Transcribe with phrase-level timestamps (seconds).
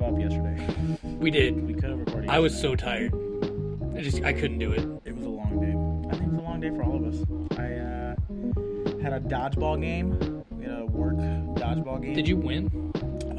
[0.00, 0.98] gave up yesterday.
[1.18, 1.66] We did.
[1.66, 2.30] We could have recorded.
[2.30, 2.76] I was yesterday.
[2.78, 3.96] so tired.
[3.96, 4.86] I just I couldn't do it.
[5.04, 6.08] It was a long day.
[6.08, 7.16] I think it was a long day for all of us.
[7.58, 10.44] I uh, had a dodgeball game.
[10.50, 12.14] We had a work dodgeball game.
[12.14, 12.92] Did you win?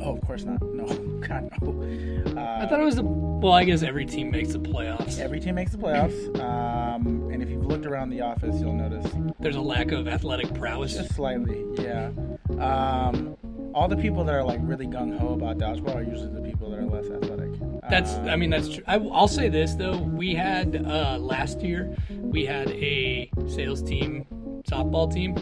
[0.04, 0.62] Oh, of course not.
[0.62, 0.86] No,
[1.28, 2.40] God no.
[2.40, 3.04] Uh, I thought it was the.
[3.04, 5.20] Well, I guess every team makes the playoffs.
[5.20, 6.40] every team makes the playoffs.
[6.40, 10.54] Um, and if you've looked around the office, you'll notice There's a lack of athletic
[10.54, 10.94] prowess.
[10.96, 11.66] just slightly.
[11.84, 12.12] Yeah.
[12.60, 13.36] Um,
[13.74, 16.70] all the people that are like really gung ho about dodgeball are usually the people
[16.70, 17.52] that are less athletic.
[17.90, 18.14] That's.
[18.14, 18.84] Uh, I mean, that's true.
[18.88, 19.98] I, I'll say this though.
[19.98, 21.96] We had uh, last year.
[22.10, 24.26] We had a sales team,
[24.68, 25.36] softball team,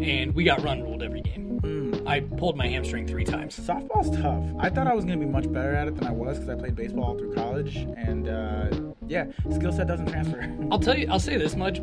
[0.00, 1.58] and we got run ruled every game.
[1.60, 2.06] hmm.
[2.06, 3.58] I pulled my hamstring three times.
[3.58, 4.44] Softball's tough.
[4.58, 6.50] I thought I was going to be much better at it than I was because
[6.50, 7.76] I played baseball all through college.
[7.76, 10.42] And uh, yeah, skill set doesn't transfer.
[10.70, 11.08] I'll tell you.
[11.10, 11.80] I'll say this much.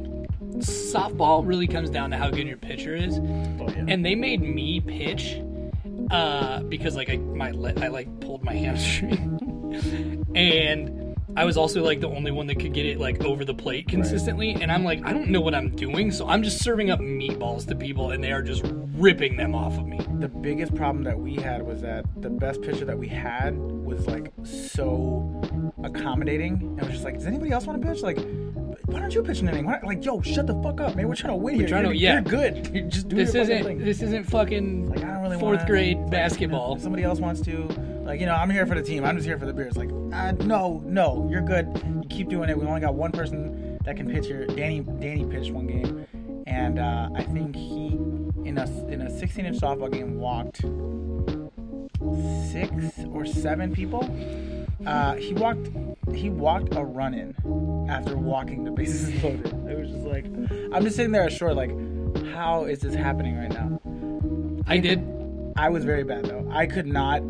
[0.58, 3.18] Softball really comes down to how good your pitcher is.
[3.18, 3.86] oh, yeah.
[3.88, 5.42] and they made me pitch
[6.12, 9.40] uh, because like I my le- I like pulled my hamstring,
[10.36, 13.54] and I was also like the only one that could get it like over the
[13.54, 16.90] plate consistently, and I'm like I don't know what I'm doing, so I'm just serving
[16.90, 18.64] up meatballs to people, and they are just
[18.96, 20.00] ripping them off of me.
[20.20, 24.06] the biggest problem that we had was that the best pitcher that we had was
[24.08, 25.42] like so
[25.84, 26.54] accommodating.
[26.62, 28.02] And was just like, does anybody else want to pitch?
[28.02, 28.20] Like,
[28.92, 29.66] why don't you pitch an inning?
[29.66, 31.08] Why, like, yo, shut the fuck up, man.
[31.08, 31.68] We're trying to win here.
[31.68, 32.14] Trying you're, yeah.
[32.14, 32.70] you're good.
[32.74, 33.78] You just do This isn't thing.
[33.80, 36.76] this isn't fucking Like, really fourth wanna- grade like, basketball.
[36.76, 37.68] If somebody else wants to,
[38.04, 39.04] like, you know, I'm here for the team.
[39.06, 39.78] I'm just here for the beers.
[39.78, 41.68] Like, uh, no, no, you're good.
[41.86, 42.58] You keep doing it.
[42.58, 44.46] We only got one person that can pitch here.
[44.48, 46.06] Danny, Danny pitched one game,
[46.48, 47.88] and uh, I think he
[48.44, 50.62] in a in a 16 inch softball game walked
[52.52, 54.04] six or seven people.
[54.86, 55.70] Uh, he walked
[56.16, 57.36] he walked a run in
[57.90, 59.48] after walking the bases loaded.
[59.70, 60.26] It was just like
[60.74, 61.72] I'm just sitting there short, like,
[62.34, 63.80] how is this happening right now?
[64.68, 65.04] I did.
[65.58, 66.48] I was very bad though.
[66.52, 67.22] I could not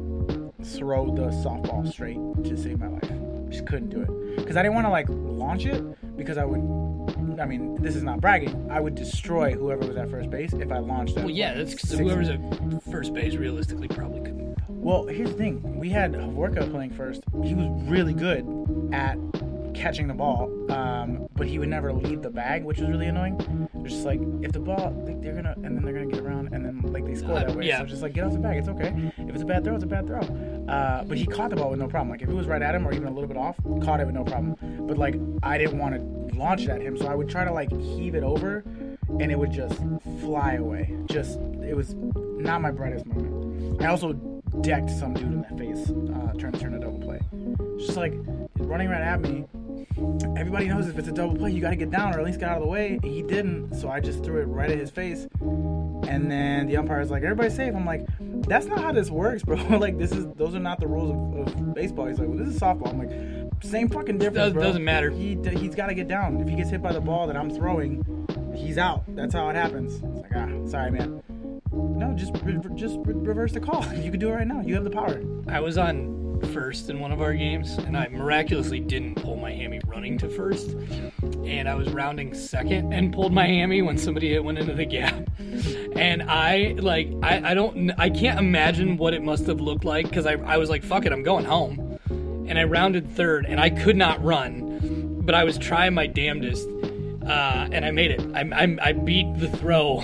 [0.63, 3.09] throw the softball straight to save my life.
[3.49, 5.83] Just couldn't do it because I didn't want to like launch it
[6.17, 7.39] because I would.
[7.39, 8.69] I mean, this is not bragging.
[8.69, 11.21] I would destroy whoever was at first base if I launched it.
[11.21, 12.39] Well, yeah, that's because Six- whoever's at
[12.91, 14.40] first base realistically probably couldn't.
[14.83, 15.79] Well, here's the thing.
[15.79, 17.21] We had Havorka playing first.
[17.43, 18.45] He was really good
[18.91, 19.17] at
[19.75, 23.69] catching the ball, um, but he would never leave the bag, which was really annoying.
[23.85, 26.49] It's just like if the ball, like, they're gonna, and then they're gonna get around,
[26.53, 27.67] and then like they score Uh, that way.
[27.67, 27.79] yeah.
[27.79, 29.11] So just like get off the bag, it's okay.
[29.19, 30.19] If it's a bad throw, it's a bad throw.
[30.67, 32.09] Uh, but he caught the ball with no problem.
[32.09, 34.05] Like if it was right at him or even a little bit off, caught it
[34.07, 34.55] with no problem.
[34.87, 37.53] But like I didn't want to launch it at him, so I would try to
[37.53, 38.63] like heave it over,
[39.19, 39.79] and it would just
[40.21, 40.95] fly away.
[41.05, 43.81] Just it was not my brightest moment.
[43.81, 44.13] I also
[44.61, 47.19] decked some dude in the face, uh, trying to turn a double play.
[47.75, 48.13] It's just like
[48.57, 49.45] running right at me.
[50.37, 52.39] Everybody knows if it's a double play, you got to get down or at least
[52.39, 52.99] get out of the way.
[53.03, 55.27] He didn't, so I just threw it right at his face.
[55.41, 59.55] And then the umpire's like, "Everybody's safe." I'm like, "That's not how this works, bro.
[59.77, 62.49] like, this is those are not the rules of, of baseball." He's like, "Well, this
[62.49, 64.63] is softball." I'm like, "Same fucking difference, Does- bro.
[64.63, 65.09] doesn't matter.
[65.09, 66.39] He he's got to get down.
[66.41, 69.03] If he gets hit by the ball that I'm throwing, he's out.
[69.15, 71.21] That's how it happens." It's like, ah, sorry, man.
[71.71, 73.85] No, just re- just re- reverse the call.
[74.01, 74.61] You can do it right now.
[74.61, 75.21] You have the power.
[75.47, 79.51] I was on first in one of our games, and I miraculously didn't pull my
[79.51, 80.71] hammy running to first.
[81.45, 85.29] And I was rounding second and pulled my hammy when somebody went into the gap.
[85.95, 90.09] And I like I, I don't I can't imagine what it must have looked like
[90.09, 93.59] because I, I was like fuck it I'm going home, and I rounded third and
[93.59, 96.67] I could not run, but I was trying my damnedest,
[97.25, 98.21] uh, and I made it.
[98.33, 99.99] I, I I beat the throw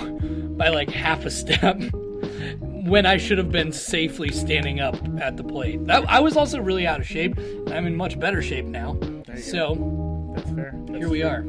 [0.57, 1.79] by like half a step
[2.59, 5.85] when I should have been safely standing up at the plate.
[5.85, 7.37] That, I was also really out of shape.
[7.67, 8.97] I'm in much better shape now.
[9.39, 10.73] So That's fair.
[10.87, 11.45] here we are.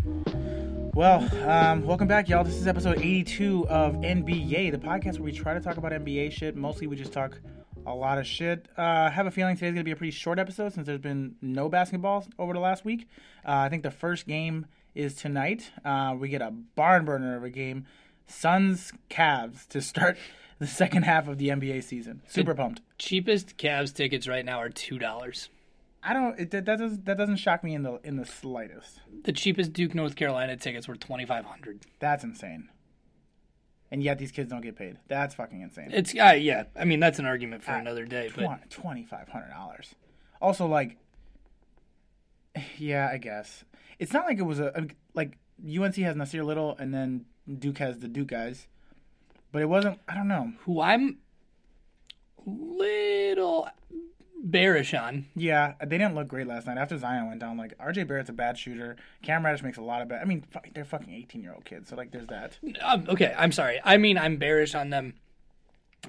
[0.93, 2.45] Well, um, welcome back, y'all.
[2.45, 6.33] This is episode 82 of NBA, the podcast where we try to talk about NBA
[6.33, 6.57] shit.
[6.57, 7.41] Mostly, we just talk
[7.87, 8.69] a lot of shit.
[8.77, 11.37] Uh, I have a feeling today's gonna be a pretty short episode since there's been
[11.41, 13.09] no basketball over the last week.
[13.47, 15.71] Uh, I think the first game is tonight.
[15.85, 17.87] Uh, we get a barn burner of a game,
[18.29, 20.17] Suns Cavs to start
[20.59, 22.23] the second half of the NBA season.
[22.29, 22.83] Super pumped.
[22.99, 25.49] Cheapest Cavs tickets right now are two dollars.
[26.03, 26.39] I don't.
[26.39, 29.01] It, that that doesn't that doesn't shock me in the in the slightest.
[29.25, 31.81] The cheapest Duke North Carolina tickets were twenty five hundred.
[31.99, 32.69] That's insane.
[33.91, 34.99] And yet these kids don't get paid.
[35.09, 35.91] That's fucking insane.
[35.93, 36.65] It's uh, yeah.
[36.79, 38.31] I mean that's an argument for another day.
[38.35, 39.95] But Twenty five hundred dollars.
[40.41, 40.99] Also, like,
[42.79, 43.65] yeah, I guess
[43.99, 47.25] it's not like it was a a- like UNC has Nassir Little and then
[47.59, 48.67] Duke has the Duke guys,
[49.53, 49.99] but it wasn't.
[50.09, 50.53] I don't know.
[50.65, 51.19] who I'm
[52.47, 53.69] little
[54.43, 55.27] bearish on.
[55.35, 57.57] Yeah, they didn't look great last night after Zion went down.
[57.57, 58.97] Like RJ Barrett's a bad shooter.
[59.23, 60.23] Cam Reddish makes a lot of bad.
[60.23, 62.59] I mean, they're fucking eighteen year old kids, so like, there's that.
[62.83, 63.81] Um, okay, I'm sorry.
[63.85, 65.15] I mean I'm bearish on them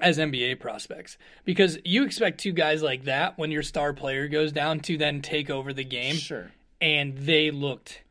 [0.00, 4.52] as NBA prospects because you expect two guys like that when your star player goes
[4.52, 6.52] down to then take over the game, Sure.
[6.80, 8.02] and they looked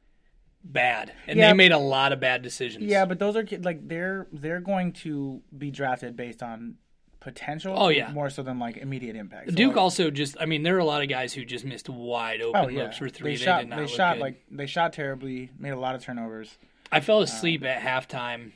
[0.72, 1.48] bad and Yeah.
[1.48, 2.86] they made a lot of bad decisions.
[2.86, 6.76] Yeah, but those are like they're they're going to be drafted based on
[7.20, 7.76] potential.
[7.78, 8.12] Oh, yeah.
[8.14, 9.50] more so than like immediate impact.
[9.50, 11.66] So, Duke like, also just I mean there are a lot of guys who just
[11.66, 13.32] missed wide open oh yeah, looks for three.
[13.32, 14.22] they They, shot did not they shot good.
[14.22, 16.58] like they shot terribly, made a lot of turnovers.
[16.92, 18.52] I fell uh, asleep at halftime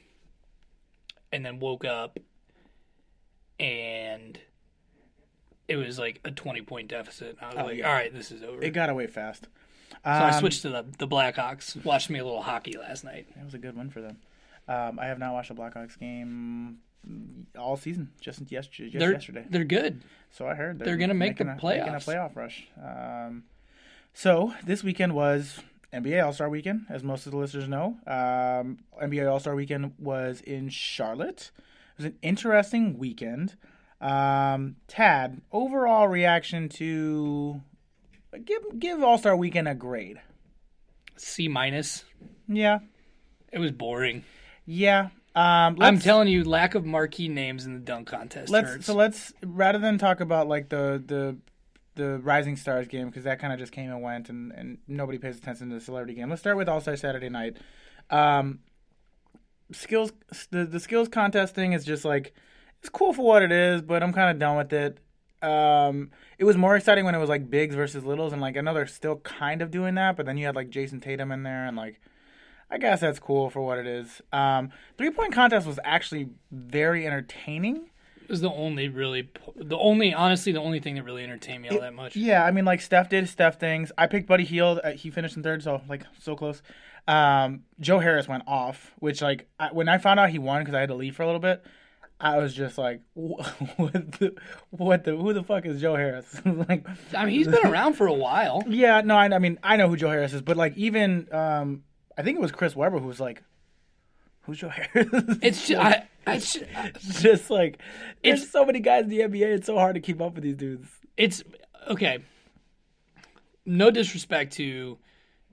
[1.31, 2.19] and then woke up
[3.59, 4.39] and
[5.67, 7.37] it was like a 20 point deficit.
[7.41, 7.87] I was like, Oh, yeah.
[7.87, 8.61] all right, this is over.
[8.61, 9.47] It got away fast.
[10.03, 13.27] So I Um, switched to the, the Blackhawks, watched me a little hockey last night.
[13.39, 14.17] It was a good win for them.
[14.67, 16.79] Um, I have not watched a Blackhawks game
[17.57, 18.89] all season, just yesterday.
[18.89, 19.45] Just They're, yesterday.
[19.49, 20.01] they're good.
[20.31, 22.05] So I heard they're gonna make the a, making a playoffs.
[22.05, 22.67] playoff rush.
[22.81, 23.43] Um,
[24.13, 25.59] so this weekend was
[25.93, 27.97] NBA All Star Weekend, as most of the listeners know.
[28.07, 31.51] Um, NBA All Star Weekend was in Charlotte.
[31.57, 33.55] It was an interesting weekend.
[34.01, 37.61] Um, Tad, overall reaction to
[38.45, 40.19] give give All Star Weekend a grade.
[41.17, 42.03] C minus.
[42.47, 42.79] Yeah,
[43.51, 44.23] It was boring.
[44.65, 45.09] yeah.
[45.35, 48.85] Um, I'm telling you, lack of marquee names in the dunk contest let's hurts.
[48.85, 51.37] so let's rather than talk about like the the
[51.95, 55.17] the Rising Stars game because that kind of just came and went and and nobody
[55.17, 56.29] pays attention to the celebrity game.
[56.29, 57.57] Let's start with All Star Saturday Night.
[58.11, 58.59] Um,
[59.71, 60.11] skills
[60.51, 62.33] the the skills contest thing is just like
[62.79, 64.99] it's cool for what it is, but I'm kind of done with it.
[65.43, 68.61] Um, it was more exciting when it was like bigs versus littles, and like I
[68.61, 71.43] know they're still kind of doing that, but then you had like Jayson Tatum in
[71.43, 71.99] there, and like
[72.71, 74.21] I guess that's cool for what it is.
[74.31, 77.89] Um, three point contest was actually very entertaining.
[78.23, 81.69] it was the only really, the only, honestly, the only thing that really entertained me
[81.69, 82.15] all that much.
[82.15, 83.91] Yeah, I mean, like Steph did Steph things.
[83.97, 84.79] I picked Buddy Hield.
[84.83, 86.61] Uh, he finished in third, so like so close.
[87.05, 90.73] Um, Joe Harris went off, which like I, when I found out he won because
[90.73, 91.63] I had to leave for a little bit,
[92.23, 93.43] I was just like, what
[94.19, 94.33] the,
[94.69, 96.39] what the, who the fuck is Joe Harris?
[96.45, 98.63] like, I mean, he's been around for a while.
[98.67, 101.83] yeah, no, I, I mean, I know who Joe Harris is, but like even, um,
[102.17, 103.43] I think it was Chris Webber who was like,
[104.43, 105.09] who's Joe Harris?
[105.41, 107.79] It's just, I, it's, It's just like
[108.23, 109.55] there's It's- so many guys in the NBA.
[109.55, 110.87] It's so hard to keep up with these dudes.
[111.17, 111.43] it's
[111.89, 112.19] okay.
[113.65, 114.97] No disrespect to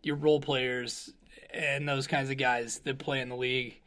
[0.02, 1.12] your role players
[1.52, 3.80] and those kinds of guys that play in the league,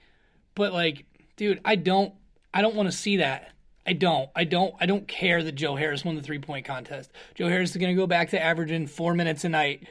[0.55, 1.05] but like,
[1.37, 2.13] dude, I don't,
[2.53, 3.49] I don't want to see that.
[3.85, 7.11] I don't, I don't, I don't care that Joe Harris won the three point contest.
[7.35, 9.87] Joe Harris is going to go back to averaging four minutes a night.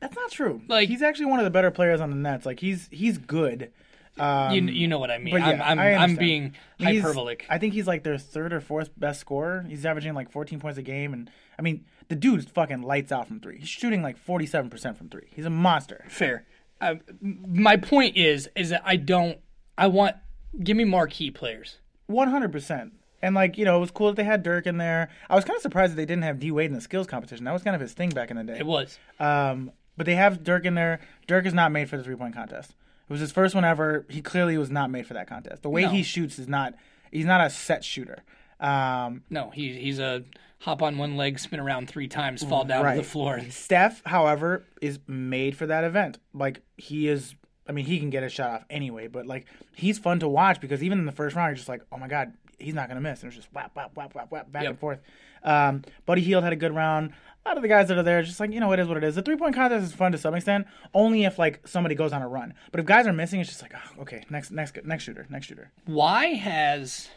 [0.00, 0.62] That's not true.
[0.68, 2.44] Like- he's actually one of the better players on the Nets.
[2.46, 3.70] Like he's he's good.
[4.18, 5.34] Um, You, you know what I mean?
[5.34, 6.18] but I'm, I'm, I'm understand.
[6.18, 7.44] being he's- hyperbolic.
[7.50, 9.64] I think he's like their third or fourth best scorer.
[9.68, 13.28] He's averaging like 14 points a game, and I mean the dude's fucking lights out
[13.28, 13.58] from three.
[13.58, 15.28] He's shooting like 47 percent from three.
[15.34, 16.04] He's a monster.
[16.08, 16.46] Fair.
[16.80, 19.38] Uh, my point is, is that I don't.
[19.78, 20.16] I want
[20.62, 21.76] give me marquee players.
[22.06, 22.92] 100 percent.
[23.22, 25.08] And like you know, it was cool that they had Dirk in there.
[25.30, 27.44] I was kind of surprised that they didn't have D Wade in the skills competition.
[27.44, 28.58] That was kind of his thing back in the day.
[28.58, 28.98] It was.
[29.18, 31.00] Um, but they have Dirk in there.
[31.26, 32.70] Dirk is not made for the three point contest.
[33.08, 34.04] It was his first one ever.
[34.10, 35.62] He clearly was not made for that contest.
[35.62, 35.88] The way No.
[35.90, 36.74] he shoots is not.
[37.10, 38.22] He's not a set shooter.
[38.60, 40.24] Um, No, he he's a
[40.60, 42.96] hop on one leg, spin around three times, fall down Right.
[42.96, 43.40] to the floor.
[43.50, 46.18] Steph, however, is made for that event.
[46.34, 47.34] Like he is.
[47.68, 49.08] I mean, he can get a shot off anyway.
[49.08, 51.82] But like, he's fun to watch because even in the first round, you're just like,
[51.92, 53.22] oh my god, he's not gonna miss.
[53.22, 54.70] And it's just whap whap whap whap whap back Yep.
[54.70, 55.00] and forth.
[55.42, 57.12] Um, Buddy Hield had a good round.
[57.44, 58.96] A lot of the guys that are there, just like you know, it is what
[58.96, 59.14] it is.
[59.14, 62.20] The three point contest is fun to some extent, only if like somebody goes on
[62.22, 62.54] a run.
[62.72, 65.46] But if guys are missing, it's just like, oh, okay, next next next shooter, next
[65.46, 65.70] shooter.
[65.84, 67.08] Why has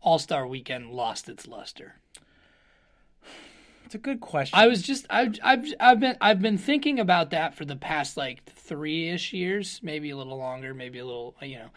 [0.00, 1.96] All Star Weekend lost its luster?
[3.88, 4.58] It's a good question.
[4.58, 8.18] I was just I've I've I've been I've been thinking about that for the past
[8.18, 11.70] like three ish years, maybe a little longer, maybe a little you know.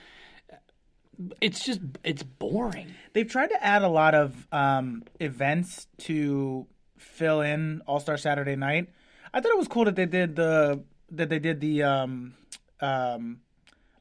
[1.40, 2.94] It's just it's boring.
[3.14, 8.58] They've tried to add a lot of um, events to fill in All Star Saturday
[8.58, 8.90] Night.
[9.34, 12.34] I thought it was cool that they did the that they did the um,
[12.82, 13.40] um,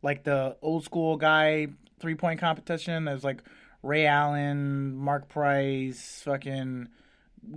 [0.03, 1.69] like the old school guy
[2.01, 3.05] three point competition.
[3.05, 3.45] There's like
[3.85, 6.89] Ray Allen, Mark Price, fucking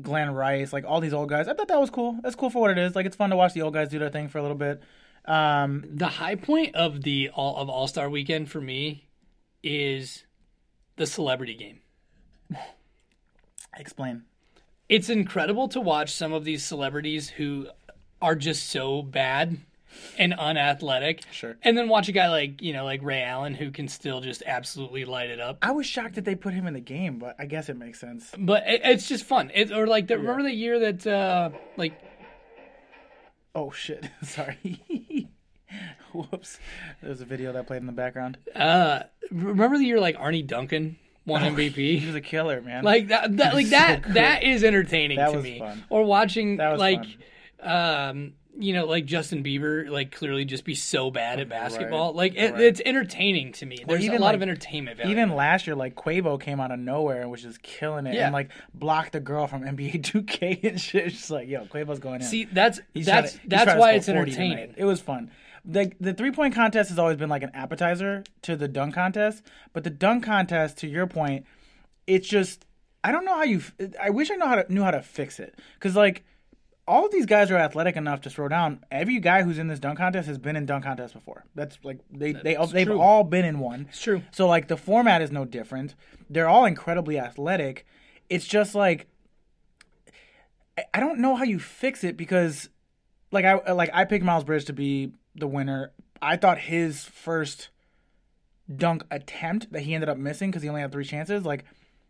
[0.02, 1.48] Glenn Rice, like all these old guys.
[1.48, 2.18] I thought that was cool.
[2.24, 2.96] That's cool for what it is.
[2.96, 4.82] Like it's fun to watch the old guys do their thing for a little bit.
[5.26, 9.08] Um, The high point of the all of All Star Weekend for me
[9.64, 10.24] is
[10.96, 11.80] the celebrity game.
[13.78, 14.24] explain.
[14.90, 17.68] It's incredible to watch some of these celebrities who
[18.22, 19.58] are just so bad
[20.18, 21.22] and unathletic.
[21.32, 21.56] Sure.
[21.64, 24.44] And then watch a guy like, you know, like Ray Allen who can still just
[24.46, 25.58] absolutely light it up.
[25.62, 28.00] I was shocked that they put him in the game, but I guess it makes
[28.00, 28.32] sense.
[28.38, 29.52] But it, it's just fun.
[29.54, 31.94] It, or like, the, remember the year that, uh, like,
[33.56, 34.10] Oh shit!
[34.24, 34.80] Sorry.
[36.14, 36.60] Whoops.
[37.02, 38.38] There was a video that played in the background.
[38.56, 41.76] uh, remember the year like Arne Duncan won He MVP.
[42.00, 42.84] He was a killer, man.
[42.84, 44.14] Like that, that like so that cool.
[44.14, 45.60] that is entertaining That to was me.
[45.60, 45.84] fun.
[45.90, 47.06] Or watching like
[47.62, 52.14] um you know, like Justin Bieber, like clearly just be so bad at basketball.
[52.14, 52.62] Like it, right.
[52.62, 53.78] it's entertaining to me.
[53.88, 55.12] There's a lot like, of entertainment value.
[55.12, 58.26] Even last year, like Quavo came out of nowhere and was just killing it, Yeah.
[58.26, 61.08] and like blocked the girl from NBA 2K and shit.
[61.08, 62.28] It's just like, yo, Quavo's going in.
[62.28, 64.58] See, that's He's that's to- that's why it's entertaining.
[64.58, 64.76] tonight.
[64.78, 65.32] It was fun.
[65.66, 69.44] The the three point contest has always been like an appetizer to the dunk contest,
[69.72, 71.46] but the dunk contest, to your point,
[72.06, 72.66] it's just
[73.04, 73.62] I don't know how you.
[74.02, 76.24] I wish I know how to knew how to fix it because like
[76.88, 78.84] all of these guys are athletic enough to throw down.
[78.92, 81.46] Every guy who's in this dunk contest has been in dunk contests before.
[81.56, 83.88] That's like they they they've all been in one.
[83.90, 84.22] It's true.
[84.32, 85.96] So like the format is no different.
[86.30, 87.86] They're all incredibly athletic.
[88.30, 89.08] It's just like
[90.78, 92.70] I- I don't know how you fix it because
[93.32, 95.92] like I like I picked Miles Bridge to be the winner.
[96.22, 97.70] I thought his first
[98.74, 101.46] dunk attempt that he ended up missing because he only had three chances.
[101.46, 101.66] Like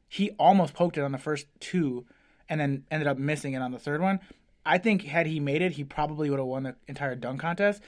[0.08, 2.06] he almost poked it on the first two,
[2.50, 4.20] and then ended up missing it on the third one.
[4.66, 7.82] I think had he made it, he probably would have won the entire dunk contest.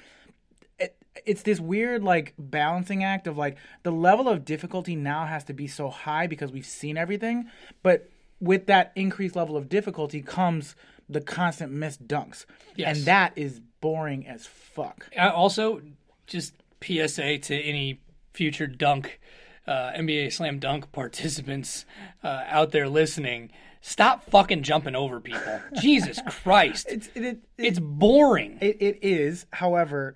[0.78, 5.44] It, it's this weird like balancing act of like the level of difficulty now has
[5.46, 7.50] to be so high because we've seen everything,
[7.84, 8.10] but
[8.42, 10.76] with that increased level of difficulty comes
[11.08, 12.98] the constant missed dunks, Yes.
[12.98, 15.08] and that is boring as fuck.
[15.18, 15.82] Uh, also,
[16.28, 16.54] just
[16.84, 18.02] PSA to any
[18.34, 19.20] future dunk,
[19.68, 21.86] uh, NBA Slam Dunk participants
[22.24, 23.52] uh, out there listening:
[23.88, 25.62] stop fucking jumping over people.
[25.82, 28.58] Jesus Christ, It's it, it, it's boring.
[28.60, 30.16] It, it is, however,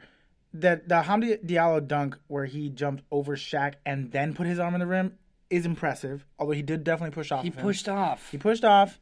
[0.56, 4.74] that the Hamidou Diallo dunk where he jumped over Shaq and then put his arm
[4.74, 5.14] in the rim
[5.52, 6.26] is impressive.
[6.40, 7.44] Although he did definitely push off.
[7.44, 8.32] He of pushed off.
[8.32, 9.00] He pushed off.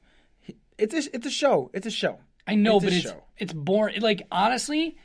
[0.77, 1.71] It's a, it's a show.
[1.73, 2.19] It's a show.
[2.45, 3.23] I know, It's a but it's show.
[3.37, 4.01] it's boring.
[4.01, 4.97] Like honestly,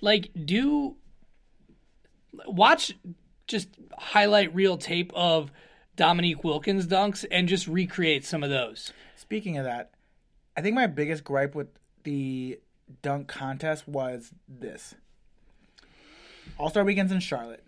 [0.00, 0.96] like do
[2.46, 2.94] watch
[3.46, 5.52] just highlight reel tape of
[5.96, 8.92] Dominique Wilkins dunks and just recreate some of those.
[9.30, 9.92] Speaking of that,
[10.56, 11.68] I think my biggest gripe with
[12.02, 12.58] the
[13.00, 14.96] dunk contest was this.
[16.58, 17.62] All Star Weekends in Charlotte.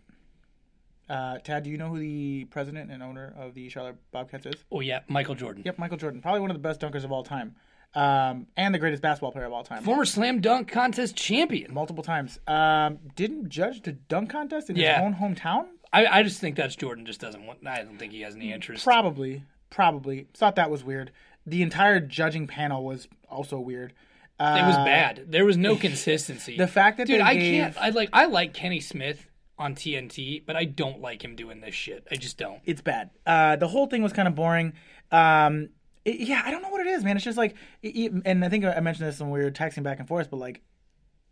[1.08, 4.56] Uh, Tad, do you know who the president and owner of the Charlotte Bobcats is?
[4.72, 6.20] Oh yeah, Michael Jordan, Yep, Michael Jordan.
[6.20, 7.54] Probably one of the best dunkers of all time.
[7.94, 9.84] Um, and the greatest basketball player of all time.
[9.84, 11.72] former slam dunk contest champion.
[11.72, 12.40] multiple times.
[12.48, 14.96] Um, didn't judge the dunk contest in Yeah.
[15.00, 15.66] his own hometown.
[15.92, 17.64] I, I just think that's Jordan just doesn't want.
[17.64, 18.82] I don't think he has any interest.
[18.82, 21.12] Probably, probably thought that was weird.
[21.46, 23.92] The entire judging panel was also weird.
[24.38, 25.26] Uh, It was bad.
[25.28, 26.56] There was no consistency.
[26.56, 27.76] The fact that dude, they I gave, can't.
[27.78, 28.08] I like.
[28.12, 29.26] I like Kenny Smith
[29.58, 32.06] on TNT, but I don't like him doing this shit.
[32.10, 32.60] I just don't.
[32.64, 33.10] it's bad.
[33.26, 34.72] Uh, the whole thing was kind of boring.
[35.10, 35.68] Um,
[36.04, 37.16] it- yeah, I don't know what it is, man.
[37.16, 39.98] It's just like, it- and I think I mentioned this when we were texting back
[40.00, 40.62] and forth, but like,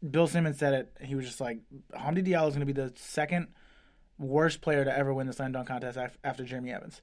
[0.08, 0.96] Bill Simmons said it.
[1.00, 1.58] He was just like,
[1.94, 3.48] Hamidou Diallo is going to be the second
[4.18, 7.00] worst player to ever win the slam dunk contest af- after Jeremy Evans.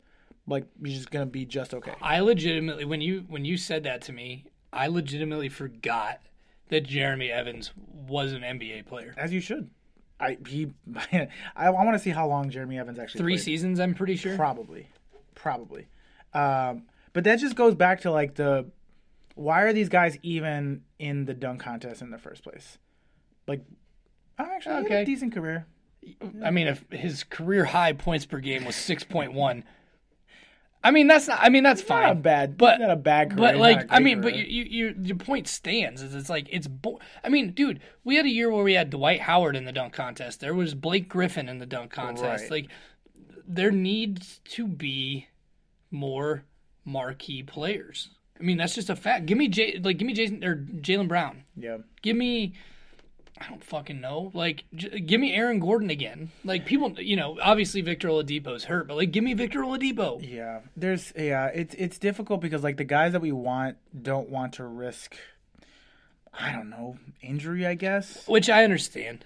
[0.47, 1.93] Like, he's just going to be just okay.
[2.01, 6.21] I legitimately, when you when you said that to me, I legitimately forgot
[6.69, 7.71] that Jeremy Evans
[8.07, 9.13] was an NBA player.
[9.17, 9.69] As you should.
[10.19, 10.71] I he
[11.11, 13.43] I, I want to see how long Jeremy Evans actually Three played.
[13.43, 14.35] seasons, I'm pretty sure.
[14.35, 14.87] Probably,
[15.35, 15.87] probably.
[16.33, 18.65] Um, but that just goes back to like the
[19.35, 22.77] why are these guys even in the dunk contest in the first place?
[23.47, 23.61] Like,
[24.39, 25.01] I'm actually Okay.
[25.03, 25.67] a decent career.
[26.43, 29.63] I mean, if his career high points per game was six point one,
[30.87, 31.39] I mean that's not.
[31.41, 32.03] I mean that's fine.
[32.03, 33.37] Not a bad, but- not a bad career.
[33.39, 34.45] But like, I mean, but career.
[34.45, 36.01] you, you, you, your point stands.
[36.01, 36.67] Is it's like it's.
[36.67, 39.73] Bo- I mean, dude, we had a year where we had Dwight Howard in the
[39.73, 40.39] dunk contest.
[40.39, 42.43] There was Blake Griffin in the dunk contest.
[42.43, 42.51] Right.
[42.51, 42.67] Like,
[43.45, 45.27] there needs to be
[45.91, 46.43] more
[46.85, 48.09] marquee players.
[48.39, 49.25] I mean, that's just a fact.
[49.25, 51.43] Give me J, like, give me Jason or Jaylen Brown.
[51.57, 51.79] yeah.
[52.01, 52.53] Give me.
[53.39, 54.31] I don't fucking know.
[54.33, 56.31] Like, j- give me Aaron Gordon again.
[56.43, 60.19] Like, people, you know, obviously Victor Oladipo's hurt, but like, give me Victor Oladipo.
[60.27, 64.53] Yeah, there's yeah, it's it's difficult because like the guys that we want don't want
[64.53, 65.15] to risk.
[66.39, 69.25] I don't know injury, I guess, Which I understand.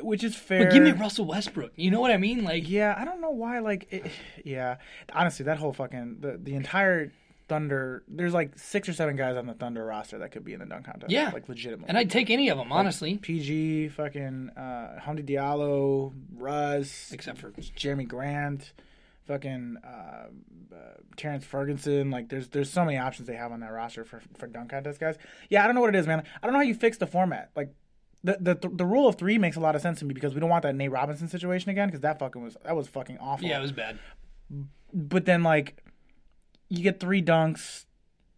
[0.00, 0.64] which is fair.
[0.66, 1.72] But give me Russell Westbrook.
[1.76, 2.44] You know what I mean?
[2.44, 3.58] Like, Yeah, I don't know why.
[3.58, 4.06] Like, it,
[4.44, 4.76] yeah,
[5.12, 7.12] honestly, that whole fucking the the entire
[7.48, 8.02] Thunder.
[8.08, 10.66] There's like six or seven guys on the Thunder roster that could be in the
[10.66, 11.10] dunk contest.
[11.10, 11.30] Yeah.
[11.32, 11.88] like legitimately.
[11.88, 17.50] and I'd take any of them, honestly, PG, fucking uh, Hamidou Diallo, Russ, except for
[17.52, 18.72] Jerami Grant,
[19.26, 20.76] fucking uh, uh,
[21.16, 22.10] Terrence Ferguson.
[22.10, 25.00] Like, there's there's so many options they have on that roster for for dunk contest
[25.00, 25.16] guys.
[25.48, 26.22] Yeah, I don't know what it is, man.
[26.42, 27.50] I don't know how you fix the format.
[27.56, 27.74] Like.
[28.24, 30.40] The, the, the rule of three makes a lot of sense to me because we
[30.40, 33.46] don't want that Nate Robinson situation again because that fucking was that was fucking awful.
[33.46, 33.96] yeah, it was bad.
[34.92, 35.80] but then like
[36.68, 37.84] you get three dunks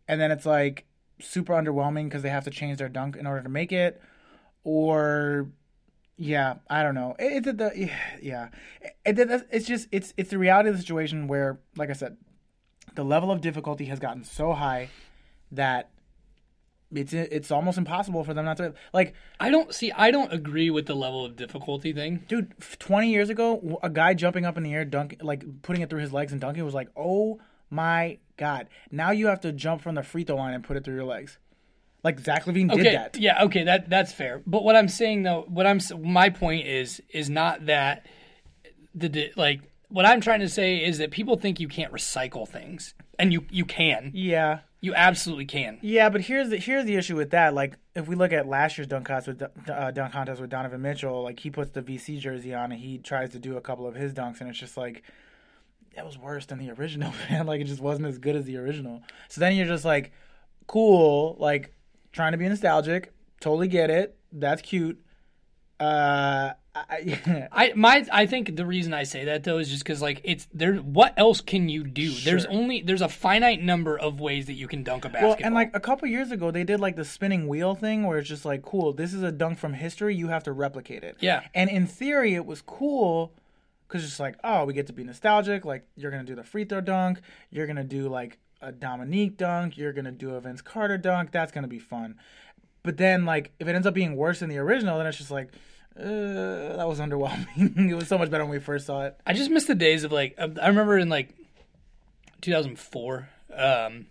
[0.09, 0.85] and then it's like
[1.21, 4.01] super underwhelming because they have to change their dunk in order to make it
[4.65, 5.49] or
[6.17, 7.17] Yeah, I don't know.
[7.19, 7.91] It- It's the
[8.23, 8.49] yeah,
[9.07, 12.17] It- it- it's just it's it's the reality of the situation where, like I said,
[12.95, 14.91] the level of difficulty has gotten so high
[15.53, 15.89] that
[16.93, 19.15] it's it's almost impossible for them not to like.
[19.39, 19.93] I don't see.
[19.93, 22.25] I don't agree with the level of difficulty thing.
[22.29, 25.89] Dude, twenty years ago, a guy jumping up in the air, dunk like putting it
[25.89, 28.69] through his legs and dunking was like, oh my god!
[28.91, 31.05] Now you have to jump from the free throw line and put it through your
[31.05, 31.39] legs.
[32.03, 33.19] Like Zach LaVine did Okay, that.
[33.19, 34.43] yeah, okay, that that's fair.
[34.47, 38.07] But what I'm saying though, what I'm my point is is not that
[38.95, 42.95] the like what I'm trying to say is that people think you can't recycle things,
[43.19, 44.61] and you you can, Yeah.
[44.81, 45.79] you absolutely can.
[45.83, 47.55] Yeah, but here's the here's the issue with that.
[47.55, 50.81] Like, if we look at last year's dunk contest with uh, dunk contest with Donovan
[50.81, 53.87] Mitchell, like he puts the VC jersey on and he tries to do a couple
[53.87, 55.03] of his dunks, and it's just like
[55.97, 57.47] that was worse than the original, man.
[57.47, 59.02] Like it just wasn't as good as the original.
[59.28, 60.12] So then you're just like,
[60.66, 61.75] cool, like
[62.12, 63.12] trying to be nostalgic.
[63.40, 64.16] Totally get it.
[64.32, 65.02] That's cute.
[65.78, 70.00] Uh, I, I my I think the reason I say that though is just because
[70.00, 70.75] like it's there.
[70.75, 72.11] What else can you do?
[72.11, 75.30] There's only there's a finite number of ways that you can dunk a basketball.
[75.30, 78.18] Well, and like a couple years ago, they did like the spinning wheel thing, where
[78.18, 80.14] it's just like, cool, this is a dunk from history.
[80.14, 81.16] You have to replicate it.
[81.20, 81.42] Yeah.
[81.54, 83.32] And in theory, it was cool
[83.90, 85.64] because it's like, oh, we get to be nostalgic.
[85.64, 87.20] Like you're gonna do the free throw dunk.
[87.50, 89.76] You're gonna do like a Dominique dunk.
[89.76, 91.32] You're gonna do a Vince Carter dunk.
[91.32, 92.16] That's gonna be fun.
[92.82, 95.30] But then, like, if it ends up being worse than the original, then it's just
[95.30, 95.52] like,
[95.99, 97.90] uh, that was underwhelming.
[97.90, 99.20] it was so much better when we first saw it.
[99.26, 101.35] I just miss the days of like I remember in like
[102.42, 103.28] 2004.
[103.54, 104.06] Um,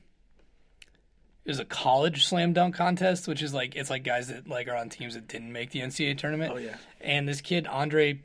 [1.45, 4.67] it was a college slam dunk contest, which is like it's like guys that like
[4.67, 6.51] are on teams that didn't make the NCAA tournament.
[6.53, 6.75] Oh, yeah.
[6.99, 8.21] And this kid Andre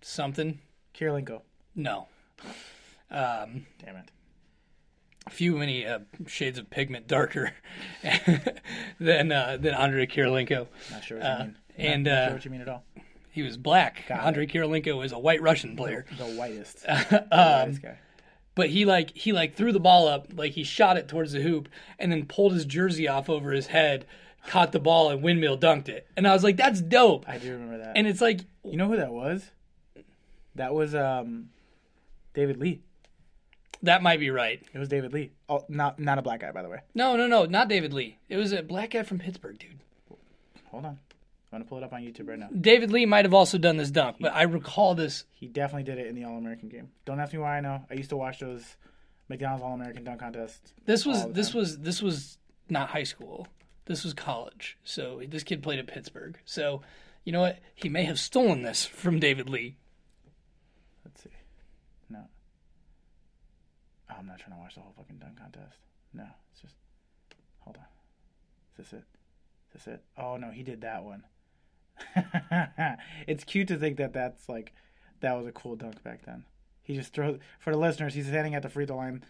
[0.00, 0.58] something,
[0.98, 1.42] Kirilenko.
[1.74, 2.08] no,
[3.10, 4.10] um, Damn it.
[5.26, 7.52] a few many uh, shades of pigment darker
[9.00, 10.66] than uh, than Andre Kirilenko.
[10.90, 11.56] Not sure what you Uh, mean.
[11.76, 12.84] and, not, not uh, sure what you mean at all.
[13.30, 14.04] He was black.
[14.08, 16.04] Got Andre Kirilenko is a white Russian player.
[16.16, 16.84] The whitest.
[16.88, 17.98] Um, the whitest guy.
[18.54, 21.40] but he like he like threw the ball up like he shot it towards the
[21.42, 24.04] hoop and then pulled his jersey off over his head
[24.46, 27.52] caught the ball and windmill dunked it and i was like that's dope I do
[27.52, 27.92] remember that.
[27.96, 29.50] and it's like You know who that was?
[30.58, 31.48] That was um,
[32.34, 32.80] David Lee.
[33.82, 35.32] that might be right It was David Lee.
[35.48, 36.80] Oh, not not a black guy, by the way.
[36.94, 39.78] no no no not david lee it was a black guy from pittsburgh dude
[40.70, 40.98] Hold on, I'm
[41.52, 42.48] gonna pull it up on YouTube right now.
[42.60, 45.98] david lee might have also done this dunk but i recall this He definitely did
[45.98, 46.90] it in the All American game.
[47.06, 47.84] Don't ask me why I know.
[47.90, 48.76] I used to watch those
[49.28, 50.72] McDonald's All American dunk contests.
[50.86, 51.58] this was this time.
[51.60, 53.46] was this was not high school
[53.86, 56.82] this was college so this kid played at pittsburgh so
[57.24, 59.76] you know what he may have stolen this from david lee
[61.08, 61.30] Let's see.
[62.10, 62.20] No.
[64.10, 65.78] Oh, I'm not trying to watch the whole fucking dunk contest.
[66.12, 66.74] No, it's just.
[67.60, 67.84] Hold on.
[68.72, 69.04] Is this it?
[69.74, 70.02] Is this it?
[70.18, 71.24] Oh no, he did that one.
[73.26, 74.72] it's cute to think that that's like
[75.20, 76.44] that was a cool dunk back then.
[76.82, 78.14] He just throws for the listeners.
[78.14, 79.24] He's standing at the free throw line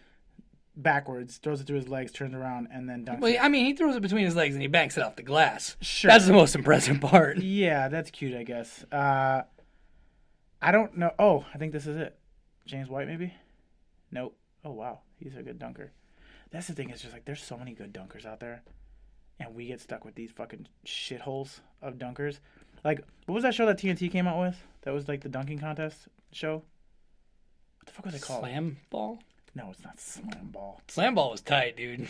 [0.76, 3.20] backwards, throws it through his legs, turns around, and then dunks.
[3.20, 3.38] Well, it.
[3.40, 5.76] I mean, he throws it between his legs and he banks it off the glass.
[5.80, 6.10] Sure.
[6.10, 7.38] That's the most impressive part.
[7.38, 8.84] Yeah, that's cute, I guess.
[8.92, 9.42] Uh,
[10.60, 11.12] I don't know.
[11.18, 12.18] Oh, I think this is it.
[12.66, 13.32] James White, maybe?
[14.10, 14.36] Nope.
[14.64, 15.00] Oh, wow.
[15.16, 15.92] He's a good dunker.
[16.50, 18.62] That's the thing, it's just like there's so many good dunkers out there,
[19.38, 22.38] and we get stuck with these fucking shitholes of dunkers.
[22.84, 24.56] Like, what was that show that TNT came out with?
[24.82, 26.62] That was like the dunking contest show?
[27.76, 28.40] What the fuck was it called?
[28.40, 29.18] Slam ball?
[29.54, 30.80] No, it's not Slam Ball.
[30.88, 32.08] Slam ball was tight, dude.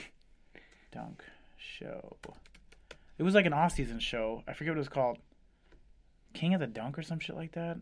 [0.92, 1.24] Dunk
[1.56, 2.16] show.
[3.16, 4.42] It was like an off season show.
[4.46, 5.18] I forget what it was called.
[6.34, 7.78] King of the Dunk or some shit like that.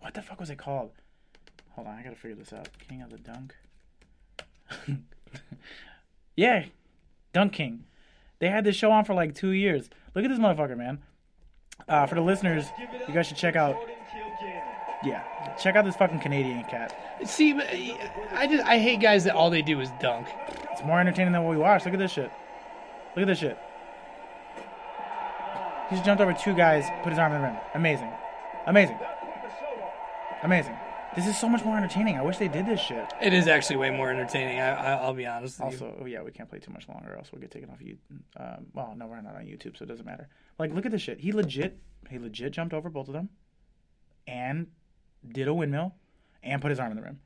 [0.00, 0.92] What the fuck was it called?
[1.70, 2.68] Hold on, I gotta figure this out.
[2.88, 3.54] King of the Dunk.
[6.36, 6.64] yeah,
[7.32, 7.84] Dunk King.
[8.38, 9.88] They had this show on for like two years.
[10.14, 11.00] Look at this motherfucker, man.
[11.88, 12.66] Uh, for the listeners,
[13.06, 13.76] you guys should check out.
[15.02, 15.22] Yeah,
[15.56, 16.94] check out this fucking Canadian cat.
[17.24, 20.26] See, I just I hate guys that all they do is dunk.
[20.72, 21.84] It's more entertaining than what we watch.
[21.84, 22.30] Look at this shit.
[23.16, 23.58] Look at this shit.
[25.88, 27.56] He just jumped over two guys, put his arm in the rim.
[27.74, 28.12] Amazing.
[28.66, 28.98] Amazing.
[30.42, 30.76] Amazing.
[31.16, 32.16] This is so much more entertaining.
[32.16, 33.12] I wish they did this shit.
[33.20, 34.60] It is actually way more entertaining.
[34.60, 35.58] I, I, I'll be honest.
[35.58, 37.68] With Also, oh yeah, we can't play too much longer, or else we'll get taken
[37.68, 37.98] off YouTube.
[38.36, 40.28] Um, well, no, we're not on YouTube, so it doesn't matter.
[40.58, 41.20] Like, look at this shit.
[41.20, 43.28] He legit, he legit jumped over both of them,
[44.26, 44.68] and
[45.28, 45.94] did a windmill,
[46.44, 47.18] and put his arm in the rim.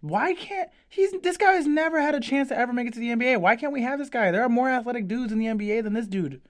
[0.00, 3.00] Why can't he's this guy has never had a chance to ever make it to
[3.00, 3.40] the NBA?
[3.40, 4.30] Why can't we have this guy?
[4.30, 6.40] There are more athletic dudes in the NBA than this dude.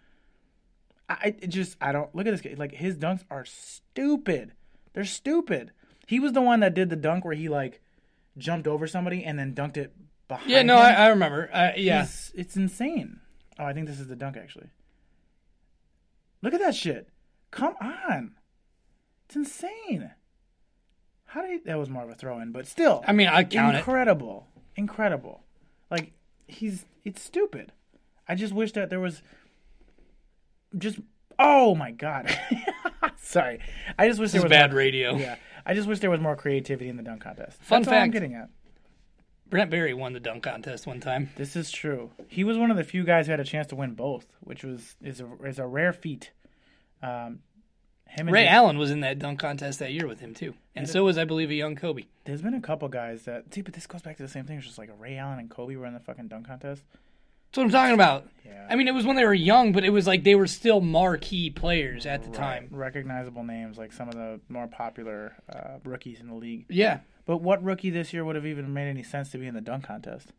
[1.09, 2.55] I it just I don't look at this guy.
[2.57, 4.53] Like his dunks are stupid.
[4.93, 5.73] They're stupid.
[6.09, 7.83] He was the one that did the dunk where he like
[8.39, 9.93] jumped over somebody and then dunked it
[10.27, 10.49] behind.
[10.51, 10.77] Yeah, no.
[10.77, 11.51] I, I remember.
[11.53, 13.21] Uh, yeah, It's, it's insane.
[13.59, 14.71] Oh, I think this is the dunk actually.
[16.41, 17.11] Look at that shit.
[17.51, 18.37] Come on.
[19.27, 20.13] It's insane.
[21.27, 23.05] How did he, that was more of a throw in, but still.
[23.07, 23.81] I mean, I count it.
[23.81, 24.47] incredible.
[24.77, 25.43] Incredible.
[25.91, 26.13] Like
[26.47, 27.73] he's it's stupid.
[28.27, 29.21] I just wish that there was
[30.79, 31.01] just
[31.39, 32.35] oh my god.
[33.29, 33.61] Sorry.
[33.99, 35.17] I just wish This there was bad more, radio.
[35.17, 35.37] Yeah.
[35.67, 37.63] I just wish there was more creativity in the dunk contest.
[37.63, 38.13] Fun That's all I'm fact.
[38.15, 38.49] getting at.
[39.51, 41.31] Brent Barry won the dunk contest one time.
[41.37, 42.11] This is true.
[42.29, 44.65] He was one of the few guys who had a chance to win both, which
[44.65, 46.33] was is a is a rare feat.
[47.03, 47.41] Um,
[48.07, 50.55] him and Ray Dick- Allen was in that dunk contest that year with him too,
[50.75, 52.05] and so was I believe a young Kobe.
[52.25, 54.57] There's been a couple guys that see, but this goes back to the same thing.
[54.59, 56.83] It's just like Ray Allen and Kobe were in the fucking dunk contest.
[57.51, 58.27] That's what I'm talking about.
[58.45, 58.67] Yeah.
[58.71, 60.81] I mean, it was when they were young, but it was like they were still
[60.81, 62.69] marquee players at the time.
[62.71, 66.67] recognizable names like some of the more popular uh, rookies in the league.
[66.69, 69.55] Yeah, But what rookie this year would have even made any sense to be in
[69.55, 70.33] the dunk contest?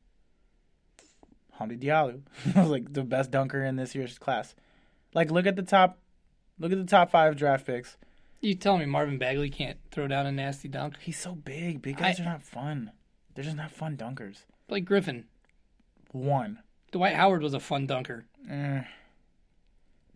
[1.59, 2.21] Hamidou Diallo
[2.55, 4.55] was like the best dunker in this year's class.
[5.13, 5.97] Like, look at the top,
[6.59, 7.97] look at the top five draft picks.
[8.41, 10.95] you tell me Marvin Bagley can't throw down a nasty dunk?
[11.01, 11.81] He's so big.
[11.81, 12.91] Big guys I- are not fun.
[13.35, 14.43] They're just not fun dunkers.
[14.67, 15.25] Blake Griffin,
[16.11, 16.59] One.
[16.91, 18.25] Dwight Howard was a fun dunker.
[18.49, 18.81] Eh.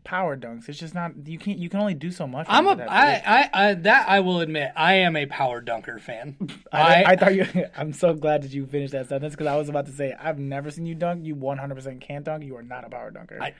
[0.04, 0.68] Power dunks.
[0.68, 1.14] It's just not.
[1.26, 1.58] You can't.
[1.58, 2.46] You can only do so much.
[2.50, 3.22] I'm a that I.
[3.26, 6.36] I, I that I will admit I am a power dunker fan.
[6.74, 7.46] I, I- I thought you.
[7.78, 10.38] I'm so glad that you finished that sentence because I was about to say I've
[10.40, 11.24] never seen you dunk.
[11.24, 12.44] You 100% can't dunk.
[12.44, 13.42] You are not a power dunker.
[13.42, 13.54] I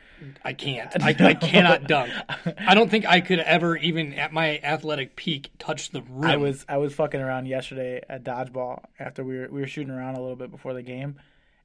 [0.44, 0.92] I can't.
[1.02, 2.12] I, I cannot dunk.
[2.58, 6.30] I don't think I could ever even at my athletic peak touch the rim.
[6.30, 9.94] I was I was fucking around yesterday at dodgeball after we were we were shooting
[9.94, 11.22] around a little bit before the game,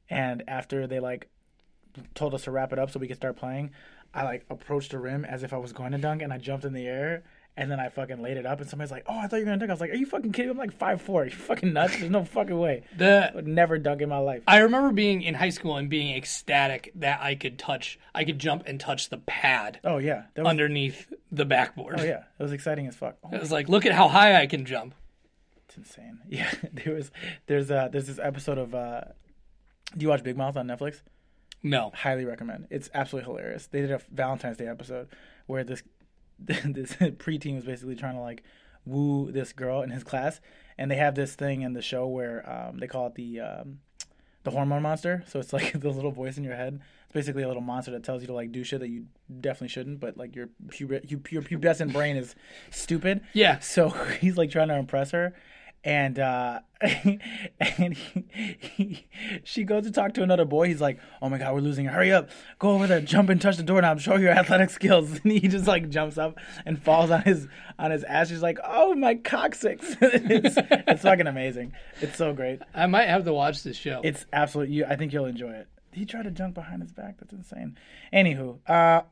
[0.09, 1.29] and after they like
[2.15, 3.71] told us to wrap it up so we could start playing,
[4.15, 6.65] I like approached the rim as if I was going to dunk, and I jumped
[6.65, 7.25] in the air.
[7.57, 9.47] And then I fucking laid it up, and somebody's like, "Oh, I thought you were
[9.47, 10.47] gonna dunk." I was like, "Are you fucking kidding?
[10.47, 10.53] me?
[10.53, 11.25] I'm like five four.
[11.25, 11.99] You fucking nuts?
[11.99, 12.85] There's no fucking way.
[12.95, 15.91] I the would never dunk in my life." I remember being in high school and
[15.91, 20.27] being ecstatic that I could touch, I could jump and touch the pad Oh yeah,
[20.35, 21.97] that was, underneath the backboard.
[21.99, 23.17] oh yeah, it was exciting as fuck.
[23.25, 24.95] Oh, It was like, look at how high I can jump.
[25.67, 26.21] It's insane.
[26.29, 27.11] Yeah, there was
[27.49, 29.01] there's uh there's this episode of uh
[29.97, 31.01] do you watch Big Mouth on Netflix?
[31.63, 32.67] No, Highly recommend.
[32.71, 33.67] It's absolutely hilarious.
[33.67, 35.09] They did a Valentine's Day episode
[35.47, 35.83] where this
[36.41, 38.43] this preteen was basically trying to like
[38.87, 40.41] woo this girl in his class,
[40.79, 43.81] and they have this thing in the show where um they call it the um
[44.45, 45.25] the hormone monster.
[45.27, 46.81] So it's like the little voice in your head.
[47.05, 49.07] It's basically a little monster that tells you to like do shit that you
[49.41, 52.35] definitely shouldn't, but like your you- your pubescent brain is
[52.71, 53.23] stupid.
[53.33, 53.89] yeah, So
[54.21, 55.35] he's like trying to impress her,
[55.85, 58.27] and uh, and he,
[58.61, 59.07] he,
[59.45, 60.67] she goes to talk to another boy.
[60.69, 61.87] He's like, "Oh my god, we're losing!
[61.87, 62.31] Hurry up!
[62.59, 64.01] Go over there, jump and touch the doorknob.
[64.01, 67.91] Show your athletic skills." And he just like jumps up and falls on his on
[67.91, 68.29] his ass.
[68.29, 71.73] She's like, "Oh my coccyx!" it's, it's fucking amazing.
[72.01, 72.61] It's so great.
[72.75, 74.01] I might have to watch this show.
[74.05, 74.75] It's absolutely.
[74.75, 75.69] You, I think you'll enjoy it.
[75.93, 77.19] He tried to jump behind his back.
[77.19, 77.77] That's insane.
[78.13, 79.03] Anywho, uh,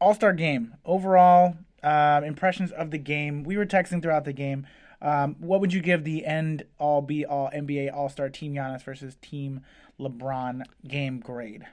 [0.00, 3.44] All Star game overall um, impressions of the game.
[3.44, 4.66] We were texting throughout the game.
[5.02, 8.82] Um, what would you give the end all be all NBA All Star Team Giannis
[8.82, 9.60] versus Team
[10.00, 11.66] LeBron game grade?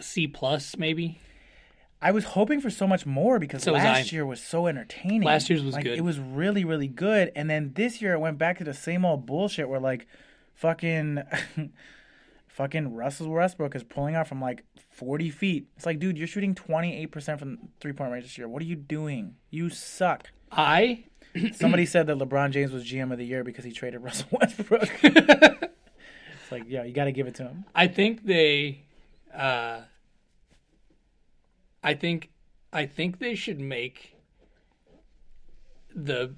[0.00, 1.20] C plus maybe.
[2.04, 4.16] I was hoping for so much more because So last I.
[4.16, 5.22] year was so entertaining.
[5.22, 5.96] Last year's was like, good.
[5.96, 7.30] It was really, really good.
[7.36, 10.08] And then this year it went back to the same old bullshit where like
[10.54, 11.22] fucking
[12.48, 15.68] fucking Russell Westbrook is pulling out from like 40 feet.
[15.76, 18.48] It's like, dude, you're shooting 28% from three point range this year.
[18.48, 19.36] What are you doing?
[19.50, 20.28] You suck.
[20.50, 21.04] I
[21.54, 24.90] Somebody said that LeBron James was GM of the year because he traded Russell Westbrook.
[25.02, 27.64] it's like, yeah, you got to give it to him.
[27.74, 28.82] I think they,
[29.34, 29.80] uh,
[31.82, 32.30] I think,
[32.72, 34.14] I think they should make
[35.94, 36.34] the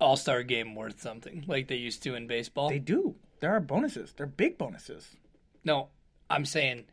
[0.00, 2.68] All Star game worth something like they used to in baseball.
[2.70, 3.14] They do.
[3.40, 4.12] There are bonuses.
[4.16, 5.16] They're big bonuses.
[5.64, 5.88] no,
[6.30, 6.84] I'm saying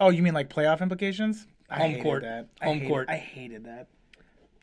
[0.00, 1.46] Oh, you mean like playoff implications?
[1.70, 2.22] I Home hated court.
[2.22, 2.48] That.
[2.60, 3.08] I Home hated- court.
[3.08, 3.86] I hated that.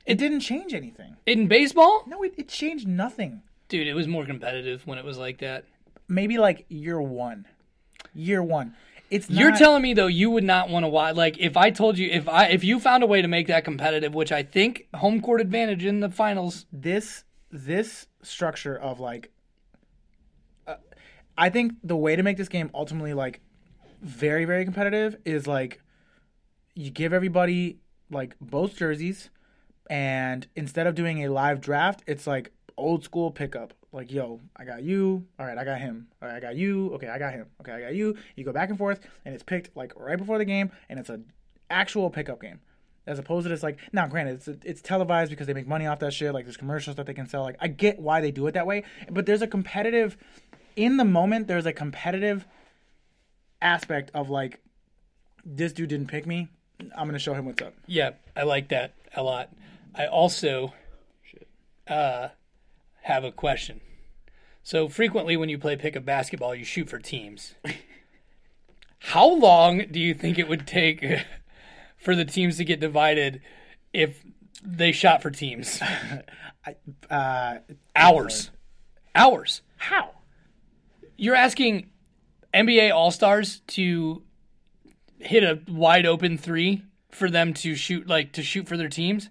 [0.05, 1.15] It didn't change anything.
[1.25, 3.41] in baseball, No, it, it changed nothing.
[3.69, 5.65] dude, it was more competitive when it was like that.
[6.07, 7.45] Maybe like year one.
[8.13, 8.75] Year one.
[9.09, 11.69] It's not, You're telling me though you would not want to watch like if I
[11.69, 14.41] told you if I if you found a way to make that competitive, which I
[14.43, 16.65] think home court advantage in the finals.
[16.71, 19.31] this this structure of like.
[20.65, 20.75] Uh,
[21.37, 23.41] I think the way to make this game ultimately like
[24.01, 25.81] very very competitive is like
[26.73, 29.29] you give everybody like both jerseys
[29.91, 33.73] and instead of doing a live draft it's like old school pickup.
[33.91, 35.25] Like yo i got you.
[35.37, 36.07] All right i got him.
[36.21, 36.93] All right i got you.
[36.93, 37.45] Okay i got him.
[37.59, 38.15] Okay i got you.
[38.35, 41.09] You go back and forth and it's picked like right before the game and it's
[41.09, 41.25] an
[41.69, 42.61] actual pickup game.
[43.05, 45.99] As opposed to this like now granted it's it's televised because they make money off
[45.99, 46.33] that shit.
[46.33, 47.43] Like there's commercials that they can sell.
[47.43, 50.15] Like i get why they do it that way but there's a competitive
[50.77, 52.47] in the moment there's a competitive
[53.61, 54.61] aspect of like
[55.43, 56.47] this dude didn't pick me.
[56.95, 57.73] I'm gonna show him what's up.
[57.87, 59.49] Yeah, I like that a lot.
[59.93, 60.73] I also
[61.87, 62.29] uh,
[63.03, 63.81] have a question.
[64.63, 67.55] So frequently, when you play pickup basketball, you shoot for teams.
[68.99, 71.03] How long do you think it would take
[71.97, 73.41] for the teams to get divided
[73.93, 74.23] if
[74.63, 75.81] they shot for teams?
[77.09, 77.57] Uh,
[77.95, 78.51] Hours.
[79.15, 79.61] Hours.
[79.77, 80.11] how?
[81.17, 81.89] You're asking
[82.53, 84.21] NBA All Stars to
[85.17, 89.29] hit a wide open three for them to shoot like to shoot for their teams.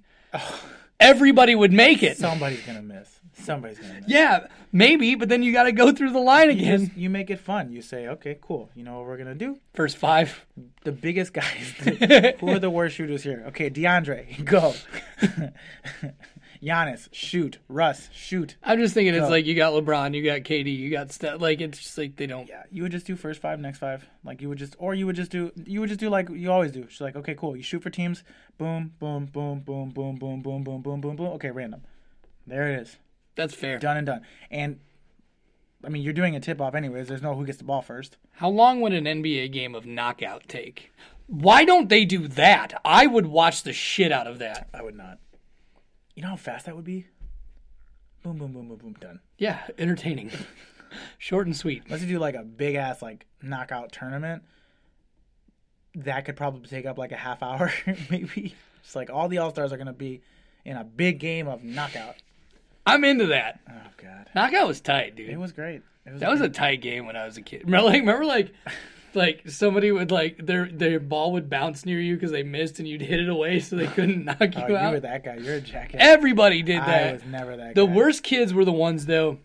[0.99, 2.19] Everybody would make it.
[2.19, 3.09] Somebody's gonna miss.
[3.33, 4.05] Somebody's gonna miss.
[4.07, 6.87] Yeah, maybe, but then you got to go through the line You, again.
[6.87, 7.73] just- you make it fun.
[7.73, 8.69] You say, okay, cool.
[8.75, 9.59] You know what we're gonna do?
[9.73, 10.45] First five.
[10.85, 11.73] The biggest guys.
[12.41, 13.45] who are the worst shooters here?
[13.49, 14.75] Okay, DeAndre, go.
[16.63, 17.59] Giannis, shoot.
[17.69, 18.57] Russ, shoot.
[18.63, 21.41] I'm just thinking it's like you got LeBron, you got KD, you got Steph.
[21.41, 22.49] Like it's just like they don't.
[22.49, 24.07] Yeah, you would just do first five, next five.
[24.25, 26.51] Like you would just, or you would just do, you would just do like you
[26.53, 26.87] always do.
[26.91, 27.57] She's like, okay, cool.
[27.57, 28.23] You shoot for teams.
[28.59, 31.27] Boom, boom, boom, boom, boom, boom, boom, boom, boom, boom, boom.
[31.35, 31.83] Okay, random.
[32.47, 32.97] There it is.
[33.37, 33.79] That's fair.
[33.79, 34.27] Done and done.
[34.51, 34.81] And
[35.83, 37.09] I mean, you're doing a tip off anyways.
[37.09, 38.19] There's no who gets the ball first.
[38.33, 40.93] How long would an NBA game of knockout take?
[41.27, 42.79] Why don't they do that?
[42.85, 44.69] I would watch the shit out of that.
[44.75, 45.19] I would not.
[46.21, 47.07] You know how fast that would be?
[48.23, 49.21] Boom, boom, boom, boom, boom, done.
[49.39, 50.31] Yeah, entertaining.
[51.19, 51.85] Short and sweet.
[51.87, 54.43] Unless you do like a big ass like knockout tournament,
[55.95, 57.73] that could probably take up like a half hour,
[58.11, 58.55] maybe.
[58.85, 60.21] It's like all the all stars are gonna be
[60.67, 62.17] in a big game of knockout.
[62.85, 63.61] I'm into that.
[63.67, 65.31] Oh god, Knockout was tight, dude.
[65.31, 65.81] it was great.
[66.05, 67.63] It was That was a tight game when I was a kid.
[67.65, 68.53] Remember, like, remember, like,
[69.15, 72.89] like somebody would like their their ball would bounce near you because they missed and
[72.89, 75.37] you'd hit it away so they couldn't knock you Oh, you were that guy.
[75.37, 76.01] You're a jackass.
[76.03, 77.09] Everybody did that.
[77.09, 77.75] I was never that.
[77.75, 77.93] The guy.
[77.93, 79.39] worst kids were the ones though,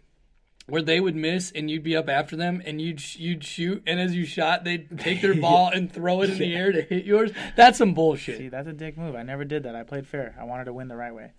[0.67, 3.99] where they would miss and you'd be up after them and you'd you'd shoot and
[3.99, 7.05] as you shot they'd take their ball and throw it in the air to hit
[7.05, 7.31] yours.
[7.55, 8.37] That's some bullshit.
[8.37, 9.15] See, that's a dick move.
[9.15, 9.75] I never did that.
[9.75, 10.35] I played fair.
[10.39, 11.31] I wanted to win the right way.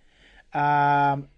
[0.55, 1.29] Um.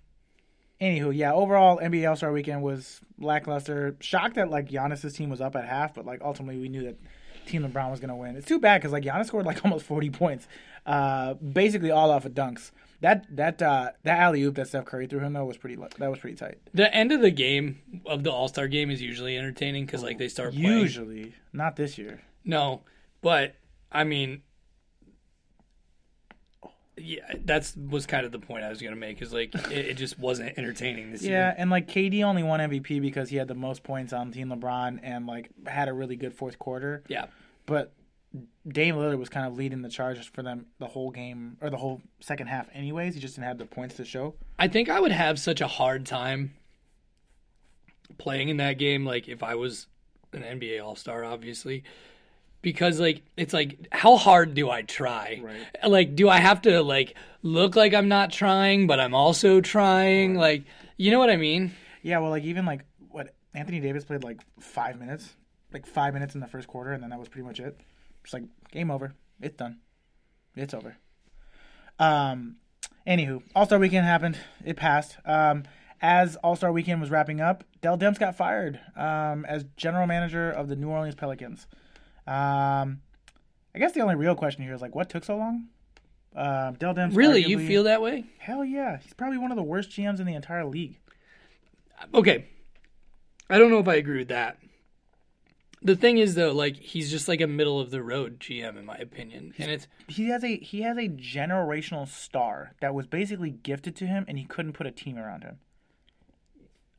[0.80, 1.32] Anywho, yeah.
[1.32, 3.96] Overall, NBA All Star Weekend was lackluster.
[4.00, 6.98] Shocked that like Giannis's team was up at half, but like ultimately we knew that
[7.46, 8.36] Team LeBron was gonna win.
[8.36, 10.46] It's too bad because like Giannis scored like almost forty points,
[10.86, 12.70] uh, basically all off of dunks.
[13.00, 16.10] That that uh, that alley oop that Steph Curry threw him though was pretty that
[16.10, 16.58] was pretty tight.
[16.74, 20.18] The end of the game of the All Star game is usually entertaining because like
[20.18, 20.66] they start playing.
[20.66, 22.20] Usually, not this year.
[22.44, 22.82] No,
[23.20, 23.54] but
[23.90, 24.42] I mean,
[27.00, 29.20] yeah, that's was kind of the point I was gonna make.
[29.22, 31.38] Is like it, it just wasn't entertaining this Yeah, year.
[31.38, 34.48] Yeah, and like KD only won MVP because he had the most points on Team
[34.48, 37.02] LeBron and like had a really good fourth quarter.
[37.08, 37.26] Yeah,
[37.66, 37.92] but
[38.66, 41.76] Dame Lillard was kind of leading the charge for them the whole game or the
[41.78, 42.68] whole second half.
[42.74, 44.34] Anyways, he just didn't have the points to show.
[44.58, 46.54] I think I would have such a hard time
[48.18, 49.04] playing in that game.
[49.06, 49.86] Like if I was
[50.32, 51.84] an NBA All Star, obviously.
[52.72, 55.40] Because like it's like how hard do I try?
[55.42, 55.88] Right.
[55.88, 60.34] Like do I have to like look like I'm not trying but I'm also trying?
[60.34, 60.64] Like
[60.96, 61.72] you know what I mean?
[62.02, 65.36] Yeah, well, like even like what Anthony Davis played like five minutes,
[65.72, 67.80] like five minutes in the first quarter, and then that was pretty much it.
[68.24, 69.14] It's like game over.
[69.40, 69.78] It's done.
[70.56, 70.96] It's over.
[71.98, 72.56] Um,
[73.06, 74.38] anywho, All Star Weekend happened.
[74.64, 75.16] It passed.
[75.24, 75.64] Um,
[76.00, 80.50] as All Star Weekend was wrapping up, Dell Demps got fired um, as general manager
[80.50, 81.66] of the New Orleans Pelicans.
[82.28, 83.00] Um,
[83.74, 85.68] I guess the only real question here is like, what took so long?
[86.36, 87.16] Um, Dell Demps.
[87.16, 88.24] Really, you feel that way?
[88.38, 90.98] Hell yeah, he's probably one of the worst GMs in the entire league.
[92.14, 92.44] okay.
[93.48, 94.58] I don't know if I agree with that.
[95.80, 98.84] The thing is though, like he's just like a middle of the road GM in
[98.84, 99.54] my opinion.
[99.58, 104.06] And it's he has a he has a generational star that was basically gifted to
[104.06, 105.58] him, and he couldn't put a team around him.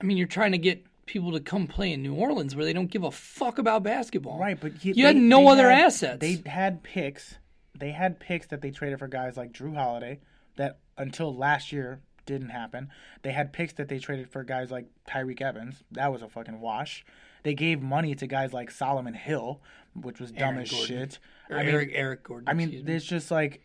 [0.02, 2.74] I mean, you're trying to get people to come play in New Orleans where they
[2.74, 4.38] don't give a fuck about basketball.
[4.40, 6.20] Right, but he, You had no other had- assets.
[6.22, 7.36] They had picks.
[7.78, 10.20] They had picks that they traded for guys like Jrue Holiday
[10.58, 12.90] that until last year didn't happen.
[13.24, 15.84] They had picks that they traded for guys like Tyreke Evans.
[15.92, 17.06] That was a fucking wash.
[17.44, 19.62] They gave money to guys like Solomon Hill,
[19.96, 20.88] which was dumb Aaron as Gordon.
[20.88, 21.20] shit.
[21.50, 22.50] Or I mean, Eric Eric Gordon.
[22.50, 23.62] I mean, there's just like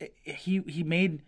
[0.00, 1.20] eh, he he made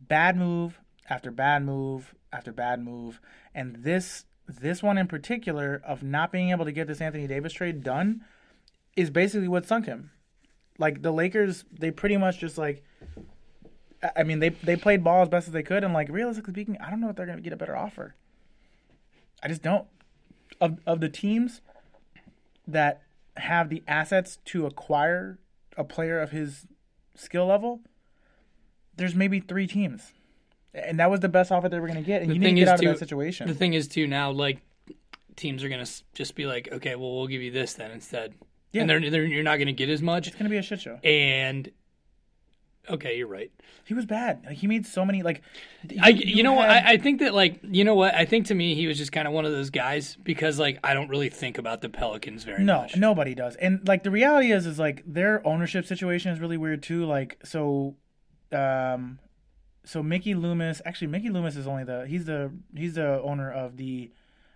[0.00, 3.20] bad move after bad move after bad move,
[3.54, 7.52] and this this one in particular of not being able to get this Anthony Davis
[7.52, 8.22] trade done
[8.96, 10.10] is basically what sunk him.
[10.78, 12.82] Like the Lakers, they pretty much just like.
[14.16, 16.76] I- mean, they they played ball as best as they could, and like realistically speaking,
[16.80, 18.14] I don't know if they're going to get a better offer.
[19.42, 19.86] I just don't.
[20.60, 21.60] Of of the teams
[22.66, 23.02] that
[23.36, 25.38] have the assets to acquire
[25.76, 26.66] a player of his
[27.14, 27.80] skill level,
[28.96, 30.12] there's maybe three teams,
[30.74, 32.22] and that was the best offer they were going to get.
[32.22, 33.48] And The you need to get out too, of that situation.
[33.48, 34.58] the thing is too now, like
[35.36, 38.34] teams are gonna just be like, okay, well, we'll give you this then instead.
[38.72, 38.82] Yeah.
[38.82, 40.80] And they're, they're you're not gonna get as much, it's going to be a shit
[40.80, 40.98] show.
[41.04, 41.70] and
[42.90, 43.50] Okay, you're right.
[43.84, 44.44] He was bad.
[44.46, 45.42] Like, he made so many like.
[46.00, 46.70] I, you, know what?
[46.70, 48.14] had- I, I think that like you know what?
[48.14, 50.78] I think to me he was just kind of one of those guys because like
[50.82, 52.96] I don't really think about the Pelicans very No, much.
[52.96, 53.56] nobody does.
[53.56, 57.04] And like the reality is, is like their ownership situation is really weird too.
[57.04, 57.94] Like so,
[58.52, 59.18] um,
[59.88, 60.82] so Mickey Loomis.
[60.84, 64.10] Actually, Mickey Loomis is only the he's the he's the owner of the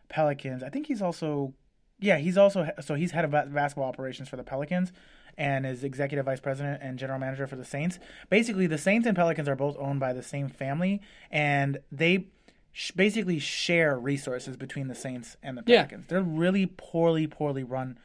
[0.09, 0.62] Pelicans.
[0.62, 1.55] I think he's also
[2.01, 4.92] yeah he's also so he's head of basketball operations for the Pelicans
[5.38, 7.99] and is executive vice president and general manager for the Saints.
[8.29, 12.27] Basically, the Saints and Pelicans are both owned by the same family, and they
[12.73, 15.85] sh- basically share resources between the Saints and the Yeah.
[15.85, 16.09] Pelicans.
[16.09, 17.99] They're really poorly, poorly run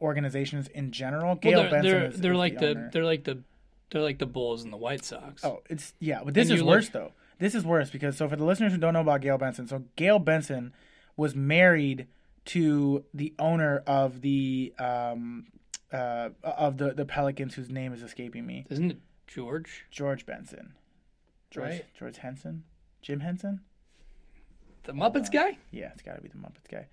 [0.00, 1.38] organizations in general.
[1.42, 2.90] Well, they're Benson they're, is, they're is like the, owner.
[2.90, 3.42] they're like the
[3.92, 5.44] they're like the Bulls and the White Sox.
[5.44, 7.12] Oh, it's yeah, but this And is you look- worse though.
[7.38, 9.84] This is worse because so for the listeners who don't know about Gayle Benson, so
[9.96, 10.72] Gayle Benson
[11.16, 12.06] was married
[12.46, 15.46] to the owner of the um
[15.92, 18.64] uh of the the Pelicans whose name is escaping me.
[18.70, 19.86] Isn't it George?
[19.90, 20.74] George Benson.
[21.50, 21.84] George Right.
[21.98, 22.64] George Henson?
[23.02, 23.60] Jim Henson?
[24.84, 25.58] The Muppets guy?
[25.70, 26.86] Yeah, it's got to be the Muppets guy.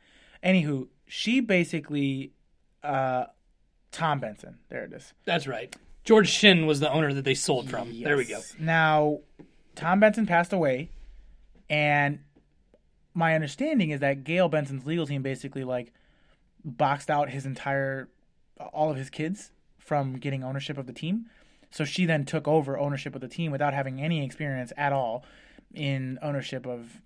[0.44, 2.34] Anywho, she basically
[2.84, 3.26] uh
[3.92, 4.58] Tom Benson.
[4.70, 5.14] There it is.
[5.26, 5.76] That's right.
[6.10, 8.02] George Shinn was the owner that they sold from.
[8.02, 8.41] There we go.
[8.58, 9.19] Now,
[9.76, 10.89] Tom Benson passed away,
[11.69, 12.17] and
[13.13, 15.93] my understanding is that Gayle Benson's legal team basically like
[16.65, 18.10] boxed out his entire,
[18.74, 21.28] all of his kids from getting ownership of the team.
[21.69, 25.24] So she then took over ownership of the team without having any experience at all
[25.76, 27.02] in ownership of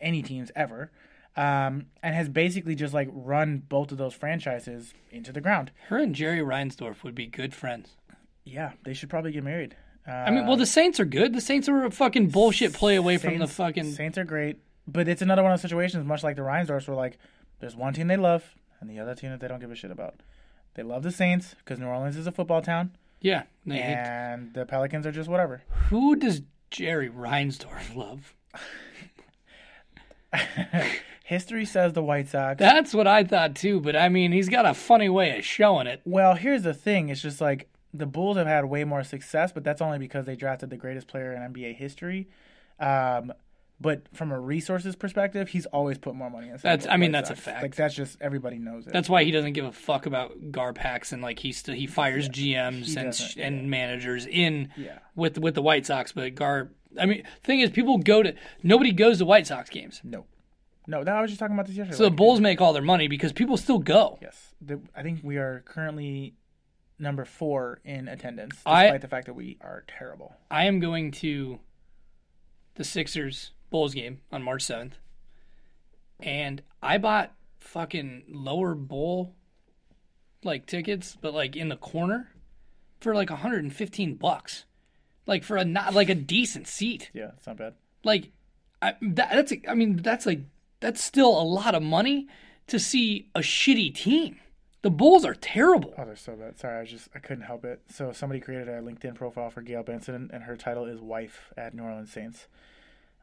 [0.00, 0.90] any teams ever.
[1.36, 5.70] Um, and has basically just like run both of those franchises into the ground.
[5.86, 7.96] Her and Jerry Reinsdorf would be good friends.
[8.44, 9.76] Yeah, they should probably get married.
[10.06, 11.32] Uh, I mean, well, the Saints are good.
[11.32, 13.92] The Saints are a fucking bullshit play away from the Saints- fucking.
[13.92, 16.96] Saints are great, but it's another one of those situations, much like the Reinsdorfs, where
[16.96, 17.18] like
[17.60, 19.92] there's one team they love and the other team that they don't give a shit
[19.92, 20.16] about.
[20.74, 23.44] They love the Saints because New Orleans is a football town, Yeah.
[23.64, 25.62] They hate- and the Pelicans are just whatever.
[25.90, 28.34] Who does Jerry Reinsdorf love?
[31.24, 32.58] History says the White Sox.
[32.58, 35.86] That's what I thought too, but I mean, he's got a funny way of showing
[35.86, 36.00] it.
[36.04, 39.64] well, here's the thing: it's just like the Bulls have had way more success, but
[39.64, 42.28] that's only because they drafted the greatest player in NBA history.
[42.80, 43.32] Um,
[43.80, 46.56] but from a resources perspective, he's always put more money in.
[46.56, 47.62] That's- I mean, that's a fact.
[47.62, 48.92] Like that's just everybody knows it.
[48.92, 52.28] That's why he doesn't give a fuck about Garpax and like he still he fires
[52.28, 54.98] GMs he and doesn't, and managers in Yeah.
[55.16, 56.70] with with the White Sox, but Gar.
[57.00, 60.26] I mean, thing is, people go to nobody goes to White Sox games, No.
[60.86, 61.96] No, that I was just talking about this yesterday.
[61.96, 64.18] so the Bulls make all their money because people still go.
[64.20, 64.52] Yes.
[64.60, 66.34] The, I think we are currently
[67.02, 70.36] number four in attendance, I- despite the fact that we are terrible.
[70.50, 71.60] I am going to
[72.74, 74.92] the Sixers Bulls game on March 7th.
[76.20, 79.34] And I bought fucking lower bowl
[80.44, 82.30] like tickets, but like in the corner
[83.00, 84.64] for like 115 bucks.
[85.26, 87.10] Like for a not like a decent seat.
[87.12, 87.74] Yeah, it's not bad.
[88.04, 88.30] Like
[88.80, 90.40] I that, that's I mean that's like
[90.80, 92.26] that's still a lot of money
[92.66, 94.38] to see a shitty team.
[94.82, 95.94] The Bulls are terrible.
[95.96, 96.58] Oh, they're so bad.
[96.58, 97.82] Sorry, I was just I couldn't help it.
[97.88, 101.72] So somebody created a LinkedIn profile for Gayle Benson, and her title is "Wife at
[101.74, 102.46] New Orleans Saints."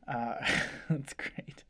[0.08, 0.36] Uh,
[0.90, 1.64] that's great.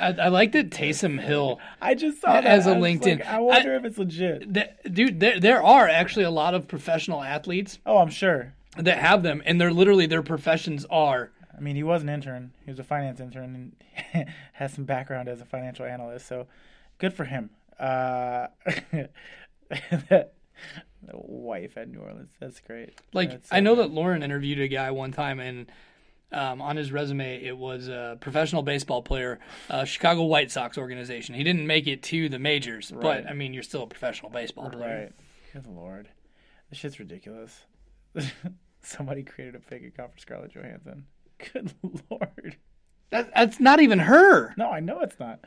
[0.00, 3.18] I, I like that Taysom Hill I just saw that As a I LinkedIn.
[3.20, 4.54] like, I wonder if it's legit.
[4.54, 8.54] Th- dude, there, there are actually a lot of professional athletes Oh, I'm sure.
[8.76, 11.32] that have them, and they're literally their professions are.
[11.56, 12.52] I mean, he was an intern.
[12.64, 13.72] He was a finance intern
[14.14, 16.26] and has some background as a financial analyst.
[16.28, 16.46] So,
[16.98, 17.50] good for him.
[17.80, 18.48] Uh,
[20.10, 20.32] that
[21.12, 22.30] wife at New Orleans.
[22.40, 22.98] That's great.
[23.12, 23.86] Like That's I know good.
[23.88, 25.70] that Lauren interviewed a guy one time, and
[26.32, 29.40] um, on his resume it was a professional baseball player,
[29.70, 31.34] uh, Chicago White Sox organization.
[31.34, 33.24] He didn't make it to the majors, Right.
[33.24, 35.04] but I mean, you're still a professional baseball player.
[35.04, 35.12] Right.
[35.52, 36.08] Good lord.
[36.68, 37.64] This shit's ridiculous.
[38.82, 41.06] Somebody created a fake account for Scarlett Johansson.
[41.52, 41.72] Good
[42.10, 42.56] lord.
[43.10, 44.54] That, that's not even her.
[44.56, 45.40] No, I know it's not.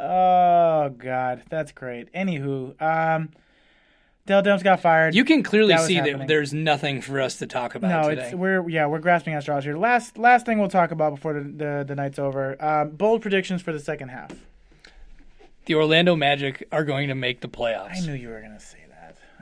[0.00, 2.12] Oh god, that's great.
[2.12, 3.30] Anywho, um
[4.26, 5.14] Dell Demps got fired.
[5.14, 6.18] You can clearly That see happening.
[6.18, 8.26] that there's nothing for us to talk about no, today.
[8.26, 9.76] it's we're yeah we're grasping at straws here.
[9.76, 12.62] Last last thing we'll talk about before the the, the night's over.
[12.64, 14.30] Um, bold predictions for the second half.
[15.66, 17.96] the Orlando Magic are going to make the playoffs.
[18.02, 18.89] I knew you were gonna say that.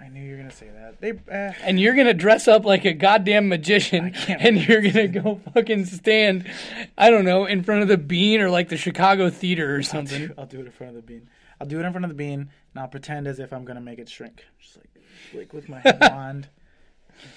[0.00, 1.00] I knew you were gonna say that.
[1.00, 5.40] They uh, and you're gonna dress up like a goddamn magician and you're gonna go
[5.54, 6.48] fucking stand
[6.96, 10.30] i don't know in front of the bean or like the chicago theater or something
[10.38, 11.28] I'll do it in front of the bean.
[11.60, 12.40] I'll do it in front of the bean,
[12.72, 14.88] and I'll pretend as if I'm gonna make it shrink, just like
[15.34, 16.48] like with my wand.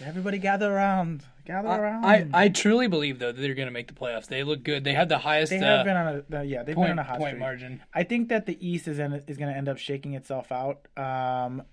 [0.06, 2.06] Everybody gather around, gather around.
[2.06, 4.94] I, I truly believe though that they're gonna make the playoffs they look good they
[4.94, 7.18] had the highest they uh, have been on a yeah they've been on a hot
[7.18, 7.40] point streak.
[7.40, 10.52] margin I think that the East is in, is going to end up shaking itself
[10.52, 10.88] out.
[10.96, 11.64] Um,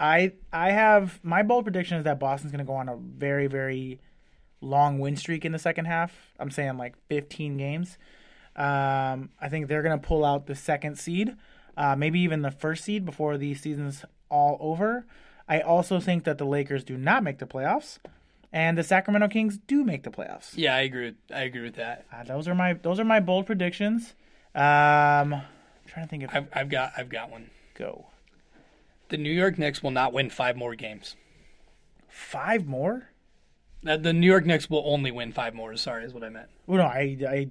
[0.00, 3.46] I I have my bold prediction is that Boston's going to go on a very
[3.46, 4.00] very
[4.60, 6.12] long win streak in the second half.
[6.38, 7.98] I'm saying like 15 games.
[8.56, 11.36] Um, I think they're going to pull out the second seed,
[11.76, 15.06] uh, maybe even the first seed before the season's all over.
[15.48, 17.98] I also think that the Lakers do not make the playoffs,
[18.52, 20.52] and the Sacramento Kings do make the playoffs.
[20.56, 21.06] Yeah, I agree.
[21.06, 22.06] With, I agree with that.
[22.12, 24.14] Uh, those are my those are my bold predictions.
[24.54, 24.62] Um,
[25.34, 25.42] I'm
[25.86, 27.50] trying to think of I've, I've got I've got one.
[27.74, 28.06] go
[29.08, 31.16] The New York Knicks will not win five more games.
[32.08, 33.10] five more.
[33.86, 35.76] Uh, The New York Knicks will only win five more.
[35.76, 36.48] Sorry, is what I meant.
[36.66, 37.48] Well, no, I, I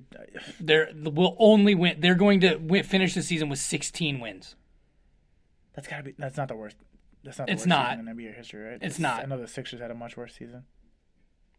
[0.60, 2.00] They're will only win.
[2.02, 4.56] They're going to win, finish the season with 16 wins.
[5.74, 6.76] that's gotta be that's not the worst.
[7.24, 7.48] That's not.
[7.48, 7.92] The It's worst not.
[7.98, 8.78] season in NBA history, right?
[8.82, 9.22] It's not.
[9.22, 10.66] I know the Sixers had a much worse season.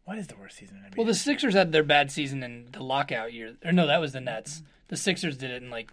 [0.05, 0.97] What is the worst season in NBA?
[0.97, 3.55] Well, the Sixers had their bad season in the lockout year.
[3.65, 4.63] Or no, that was the Nets.
[4.87, 5.91] The Sixers did it in like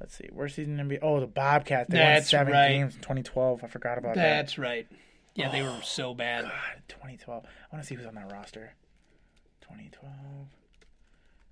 [0.00, 0.98] Let's see, worst season in NBA.
[1.02, 1.90] Oh, the Bobcats.
[1.90, 2.68] They That's won seven right.
[2.68, 3.64] games in 2012.
[3.64, 4.22] I forgot about that.
[4.22, 4.86] that's right.
[5.34, 6.44] Yeah, they were so bad.
[6.44, 6.52] God,
[6.88, 7.44] 2012.
[7.44, 8.72] I want to see who's on that roster.
[9.62, 10.12] 2012.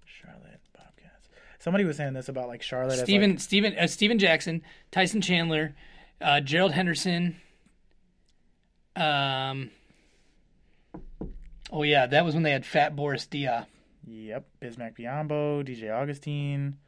[0.05, 1.29] Charlotte Bobcats.
[1.59, 2.93] Somebody was saying this about like Charlotte.
[2.95, 5.75] as, like- Steven Steven uh, Stephen Jackson, Tyson Chandler,
[6.21, 7.37] uh, Gerald Henderson.
[8.95, 9.71] Um.
[11.71, 13.67] Oh yeah, that was when they had Fat Boris Diaw,
[14.07, 14.47] Yep.
[14.63, 16.79] Bismack Biyombo, DJ Augustin,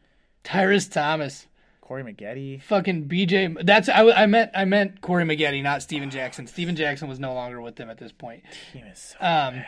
[0.44, 1.46] Tyrus Thomas,
[1.80, 2.62] Corey Maggette.
[2.62, 3.64] fucking BJ.
[3.64, 6.46] That's I, I meant I meant Corey Maggette, not Stephen Jackson.
[6.46, 8.42] Stephen Jackson was no longer with them at this point.
[8.72, 9.54] Team is so Um.
[9.54, 9.66] bad.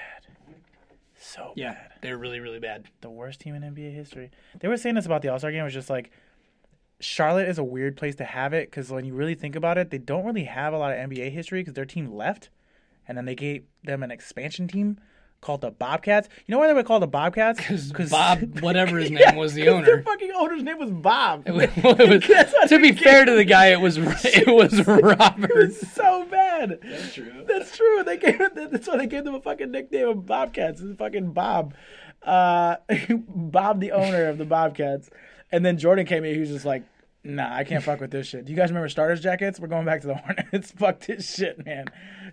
[1.22, 1.90] So Yeah, bad.
[2.00, 2.86] they're really really bad.
[3.02, 4.30] The worst team in NBA history.
[4.58, 5.60] They were saying this about the All Star game.
[5.60, 6.10] It was just like
[6.98, 9.90] Charlotte is a weird place to have it because when you really think about it,
[9.90, 12.48] they don't really have a lot of NBA history because their team left,
[13.08, 14.98] and then they gave them an expansion team
[15.40, 16.28] called the Bobcats.
[16.46, 17.60] You know why they were called the Bobcats?
[17.90, 19.84] Because Bob, whatever his name Yeah, was, owner.
[19.84, 21.44] Their fucking owner's name was Bob.
[21.46, 25.50] It was, it was, to be fair to the guy, it was it was Robert.
[25.50, 26.78] It was so bad.
[26.82, 27.44] That's true.
[27.46, 28.02] That's true.
[28.04, 30.80] They gave that's why they gave them a fucking nickname of Bobcats.
[30.80, 31.74] It's fucking Bob.
[32.22, 32.76] Uh,
[33.08, 35.08] Bob, the owner of the Bobcats.
[35.52, 36.34] And then Jordan came in.
[36.34, 36.84] He was just like,
[37.24, 39.58] "Nah, I can't fuck with this shit." Do you guys remember starters jackets?
[39.58, 40.70] We're going back to the Hornets.
[40.72, 41.86] fuck this shit, man.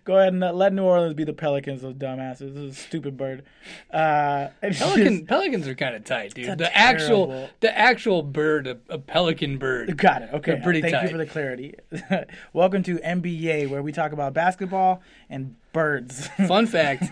[0.07, 1.81] Go ahead and let New Orleans be the Pelicans.
[1.81, 2.53] Those dumbasses.
[2.53, 3.43] This is a stupid bird.
[3.91, 6.57] Uh, Pelican, just- Pelicans are kind of tight, dude.
[6.57, 9.97] The a actual the actual bird, a, a pelican bird.
[9.97, 10.29] Got it.
[10.35, 10.61] Okay.
[10.63, 11.75] Pretty Thank you for the clarity.
[12.53, 16.27] Welcome to NBYAY, where we talk about basketball and birds.
[16.47, 17.03] Fun fact: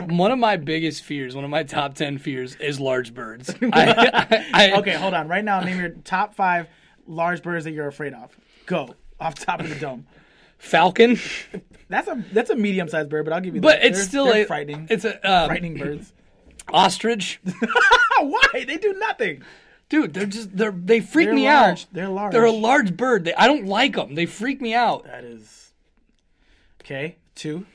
[0.00, 3.54] one of my biggest fears, one of my top ten fears, is large birds.
[3.62, 5.28] I, I, I- okay, hold on.
[5.28, 6.66] Right now, name your top five
[7.06, 8.36] large birds that you're afraid of.
[8.66, 10.04] Go off top of the dome.
[10.64, 11.18] Falcon,
[11.88, 13.60] That's a that's a medium sized bird, but I'll give you.
[13.60, 13.86] but that.
[13.86, 14.86] it's They're- still they're a frightening.
[14.90, 16.12] It's a um, frightening birds.
[16.72, 17.40] ostrich,
[18.20, 18.64] Why?
[18.66, 19.42] They do nothing.
[19.90, 20.14] dude.
[20.14, 21.82] They're just they're they freak They're me large.
[21.82, 21.86] out.
[21.92, 22.32] They're large.
[22.32, 23.24] They're a large bird.
[23.26, 24.14] They, I don't like them.
[24.14, 25.04] They freak me out.
[25.04, 25.72] That is
[26.82, 27.16] okay.
[27.34, 27.66] Two.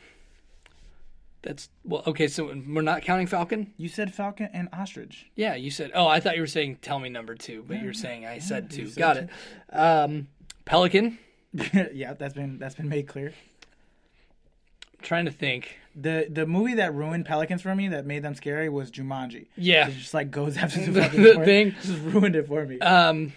[1.41, 2.27] That's well, okay.
[2.27, 3.73] So we're not counting falcon.
[3.77, 5.27] You said falcon and ostrich.
[5.35, 5.91] Yeah, you said.
[5.93, 8.69] Oh, I thought you were saying tell me number two, but you're saying I said
[8.71, 8.89] two.
[8.89, 9.29] Got it.
[9.71, 10.27] Um,
[10.65, 11.19] pelican.
[11.93, 13.27] yeah, that's been that's been made clear.
[13.27, 15.77] I'm trying to think.
[15.95, 19.47] The the movie that ruined pelicans for me, that made them scary, was Jumanji.
[19.57, 19.87] Yeah.
[19.87, 21.75] It just like goes after the, The- thing.
[21.81, 22.79] Just ruined it for me.
[22.79, 23.33] Um,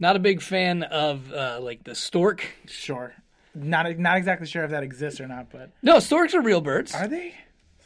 [0.00, 2.44] not a big fan of uh, like the stork.
[2.66, 3.14] sure.
[3.54, 6.94] Not not exactly sure if that exists or not, but No, storks are real birds.
[6.94, 7.34] are they?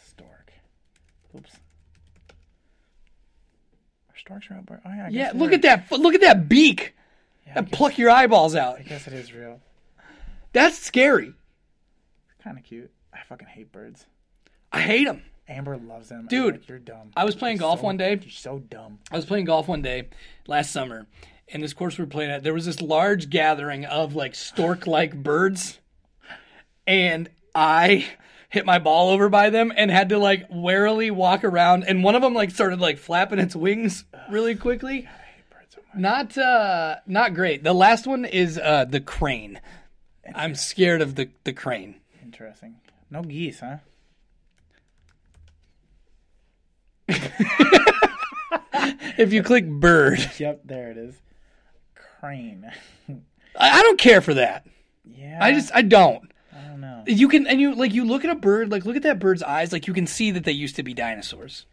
[0.06, 0.52] Stork.
[1.36, 1.50] Oops.
[4.10, 4.82] Are storks real birds?
[4.84, 5.06] Oh yeah.
[5.06, 5.90] I yeah, look at that.
[5.90, 6.94] Look at that beak.
[7.47, 8.78] Yeah, And pluck your eyeballs out.
[8.78, 9.61] I guess it is real.
[10.53, 11.34] That's scary.
[12.43, 12.90] Kind of cute.
[13.12, 14.07] I fucking hate birds.
[14.72, 15.22] I hate them.
[15.49, 16.26] Amber loves them.
[16.28, 17.11] Dude, like, you're dumb.
[17.16, 18.18] I was playing You're golf so- one day.
[18.20, 18.99] You're so dumb.
[19.11, 20.09] I was playing golf one day
[20.47, 21.07] last summer,
[21.53, 24.86] and this course we were playing at, there was this large gathering of like stork
[24.86, 25.78] like birds,
[26.86, 28.07] and I
[28.49, 32.14] hit my ball over by them and had to like warily walk around, and one
[32.14, 35.09] of them like started like flapping its wings really quickly.
[35.97, 37.62] Not uh not great.
[37.64, 39.61] The last one is uh the crane.
[40.34, 41.97] I'm scared of the the crane.
[42.22, 42.76] Interesting.
[43.11, 43.76] No geese, huh?
[49.18, 51.14] If you click bird, Yep, there it is.
[51.95, 52.70] Crane.
[53.09, 54.66] I, I don't care for that.
[55.05, 55.38] yeah.
[55.40, 56.32] I just I don't.
[56.53, 57.05] I don't know.
[57.07, 59.43] You can and you like you look at a bird, like look at that bird's
[59.43, 61.66] eyes, like you can see that they used to be dinosaurs.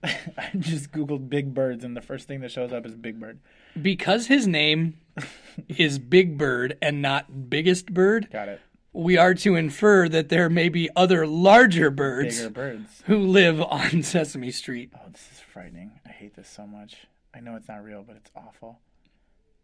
[0.04, 3.38] I just googled big birds, and the first thing that shows up is big bird.
[3.80, 4.98] Because his name
[5.68, 8.60] is Big Bird and not Biggest Bird, Got it.
[8.92, 13.02] we are to infer that there may be other larger birds Bigger birds.
[13.06, 14.90] who live on Sesame Street.
[14.94, 15.92] Oh, this is frightening.
[16.06, 17.06] I hate this so much.
[17.34, 18.80] I know it's not real, but it's awful.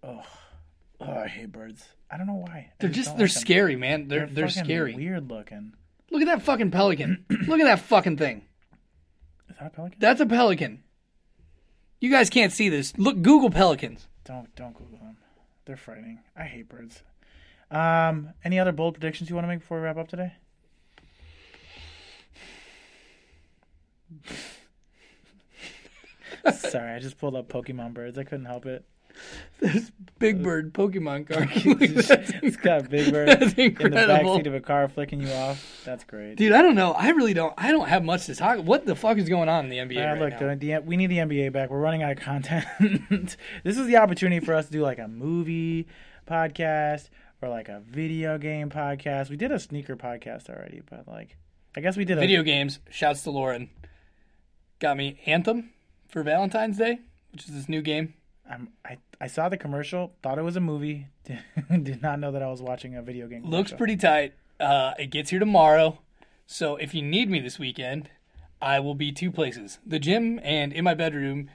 [0.02, 0.24] Ugh.
[1.00, 1.84] Oh, I hate birds.
[2.10, 2.72] I don't know why.
[2.78, 4.08] They're just don't they're like scary, man.
[4.08, 4.94] They're they're, fucking scary.
[4.94, 5.74] Weird looking.
[6.10, 7.24] Look at that fucking pelican.
[7.28, 8.42] Look at that fucking thing.
[9.56, 9.98] Is that a pelican?
[9.98, 10.82] That's a pelican.
[11.98, 12.92] You guys can't see this.
[12.98, 14.06] Look, Google pelicans.
[14.24, 15.16] Don't don't Google them.
[15.64, 16.18] They're frightening.
[16.36, 17.02] I hate birds.
[17.70, 20.34] Um, any other bold predictions you want to make before we wrap up today?
[26.54, 28.18] Sorry, I just pulled up Pokemon birds.
[28.18, 28.84] I couldn't help it.
[30.18, 31.50] Big Bird Pokemon card.
[31.64, 32.40] Look at that.
[32.42, 35.82] It's got Big Bird That's in the backseat of a car flicking you off.
[35.84, 36.36] That's great.
[36.36, 36.92] Dude, I don't know.
[36.92, 37.52] I really don't.
[37.56, 38.58] I don't have much to talk.
[38.60, 40.54] What the fuck is going on in the NBA Uh, right look, now?
[40.54, 41.70] the, the, we need the NBA back.
[41.70, 42.66] We're running out of content.
[43.64, 45.86] this is the opportunity for us to do like a movie
[46.28, 47.08] podcast
[47.42, 49.28] or like a video game podcast.
[49.30, 51.36] We did a sneaker podcast already, but like,
[51.76, 52.78] I guess we did a Video games.
[52.90, 53.68] Shouts to Lauren.
[54.78, 55.70] Got me Anthem
[56.08, 57.00] for Valentine's Day,
[57.32, 58.14] which is this new game.
[58.50, 61.08] I'm, I I saw the commercial, thought it was a movie,
[61.82, 63.42] did not know that I was watching a video game.
[63.44, 63.78] Looks commercial.
[63.78, 64.34] pretty tight.
[64.60, 65.98] Uh, it gets here tomorrow.
[66.46, 68.08] So if you need me this weekend,
[68.62, 71.50] I will be two places the gym and in my bedroom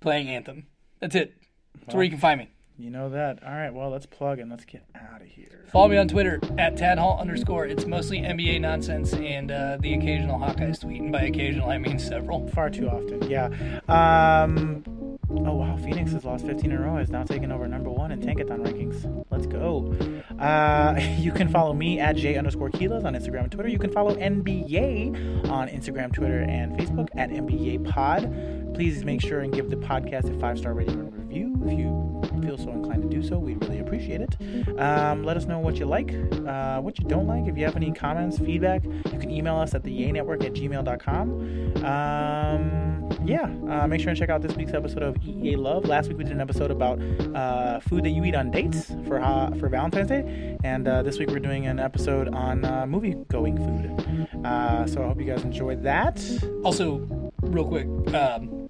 [0.00, 0.66] playing Anthem.
[1.00, 1.34] That's it.
[1.80, 2.50] That's where you can find me.
[2.78, 3.42] You know that.
[3.42, 5.66] All right, well, let's plug and let's get out of here.
[5.72, 7.66] Follow me on Twitter at tadhall underscore.
[7.66, 11.00] It's mostly NBA nonsense and uh, the occasional Hawkeyes tweet.
[11.00, 12.46] And by occasional, I mean several.
[12.48, 13.28] Far too often.
[13.28, 13.48] Yeah.
[13.88, 14.84] Um.
[15.30, 16.96] Oh wow, Phoenix has lost 15 in a row.
[16.96, 19.26] Is now taking over number one in Tankathon rankings.
[19.30, 19.94] Let's go.
[20.38, 23.68] Uh, you can follow me at j underscore Quiles on Instagram and Twitter.
[23.68, 28.74] You can follow NBYAY on Instagram, Twitter, and Facebook at NBYAY Pod.
[28.74, 32.56] Please make sure and give the podcast a five star rating review if you feel
[32.56, 33.38] so inclined to do so.
[33.38, 34.78] We'd really appreciate it.
[34.78, 36.14] Um, let us know what you like,
[36.46, 37.46] uh, what you don't like.
[37.46, 40.54] If you have any comments, feedback, you can email us at the Yay Network at
[40.54, 41.84] gmail.com.
[41.84, 45.84] Um, yeah, uh, make sure and check out this week's episode of EA Love.
[45.84, 47.00] Last week we did an episode about
[47.34, 49.18] uh, food that you eat on dates for
[49.58, 53.56] for Valentine's Day, and uh, this week we're doing an episode on uh, movie going
[53.56, 54.46] food.
[54.46, 56.22] Uh, so I hope you guys enjoyed that.
[56.64, 58.68] Also, real quick, um,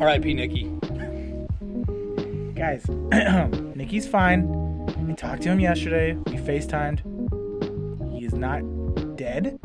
[0.00, 0.34] R.I.P.
[0.34, 0.80] Nikki.
[2.60, 2.86] Guys,
[3.74, 4.84] Nikki's fine.
[5.08, 6.12] I talked to him yesterday.
[6.26, 7.00] We FaceTimed.
[8.12, 8.60] He is not
[9.16, 9.58] dead.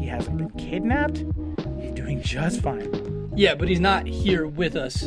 [0.00, 1.24] He hasn't been kidnapped.
[1.78, 3.30] He's doing just fine.
[3.36, 5.04] Yeah, but he's not here with us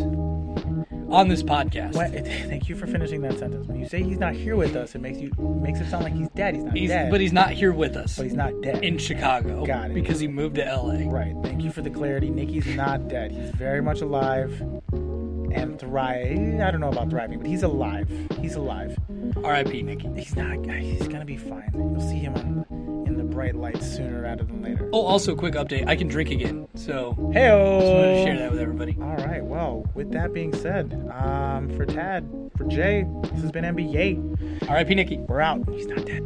[1.09, 1.95] on this podcast.
[1.95, 3.65] What, thank you for finishing that sentence.
[3.65, 5.31] When you say he's not here with us, it makes you
[5.63, 6.53] makes it sound like he's dead.
[6.53, 7.09] He's not He's, dead.
[7.09, 8.83] but he's not here with us but he's not dead.
[8.83, 9.93] in Chicago Got it.
[9.95, 11.05] because he moved to L.A.
[11.09, 11.33] right.
[11.41, 12.29] Thank you for the clarity.
[12.29, 13.31] Nikki's not dead.
[13.31, 14.61] He's very much alive
[15.53, 16.59] and thrive.
[16.61, 18.09] I don't know about thriving, but he's alive.
[18.39, 18.97] He's alive.
[19.43, 19.81] R.I.P.
[19.83, 20.09] Nikki.
[20.15, 20.65] He's not.
[20.65, 21.71] He's gonna be fine.
[21.73, 22.65] You'll see him on,
[23.07, 24.89] in the bright lights sooner rather than later.
[24.93, 25.87] Oh, also, quick update.
[25.87, 28.97] I can drink again, so Hey, just wanted to share that with everybody.
[29.01, 29.43] All right.
[29.43, 34.69] Well, with that being said, um, for Tad, for Jay, this has been NBYAY.
[34.69, 34.95] R.I.P.
[34.95, 35.17] Nikki.
[35.17, 35.67] We're out.
[35.69, 36.21] He's not dead.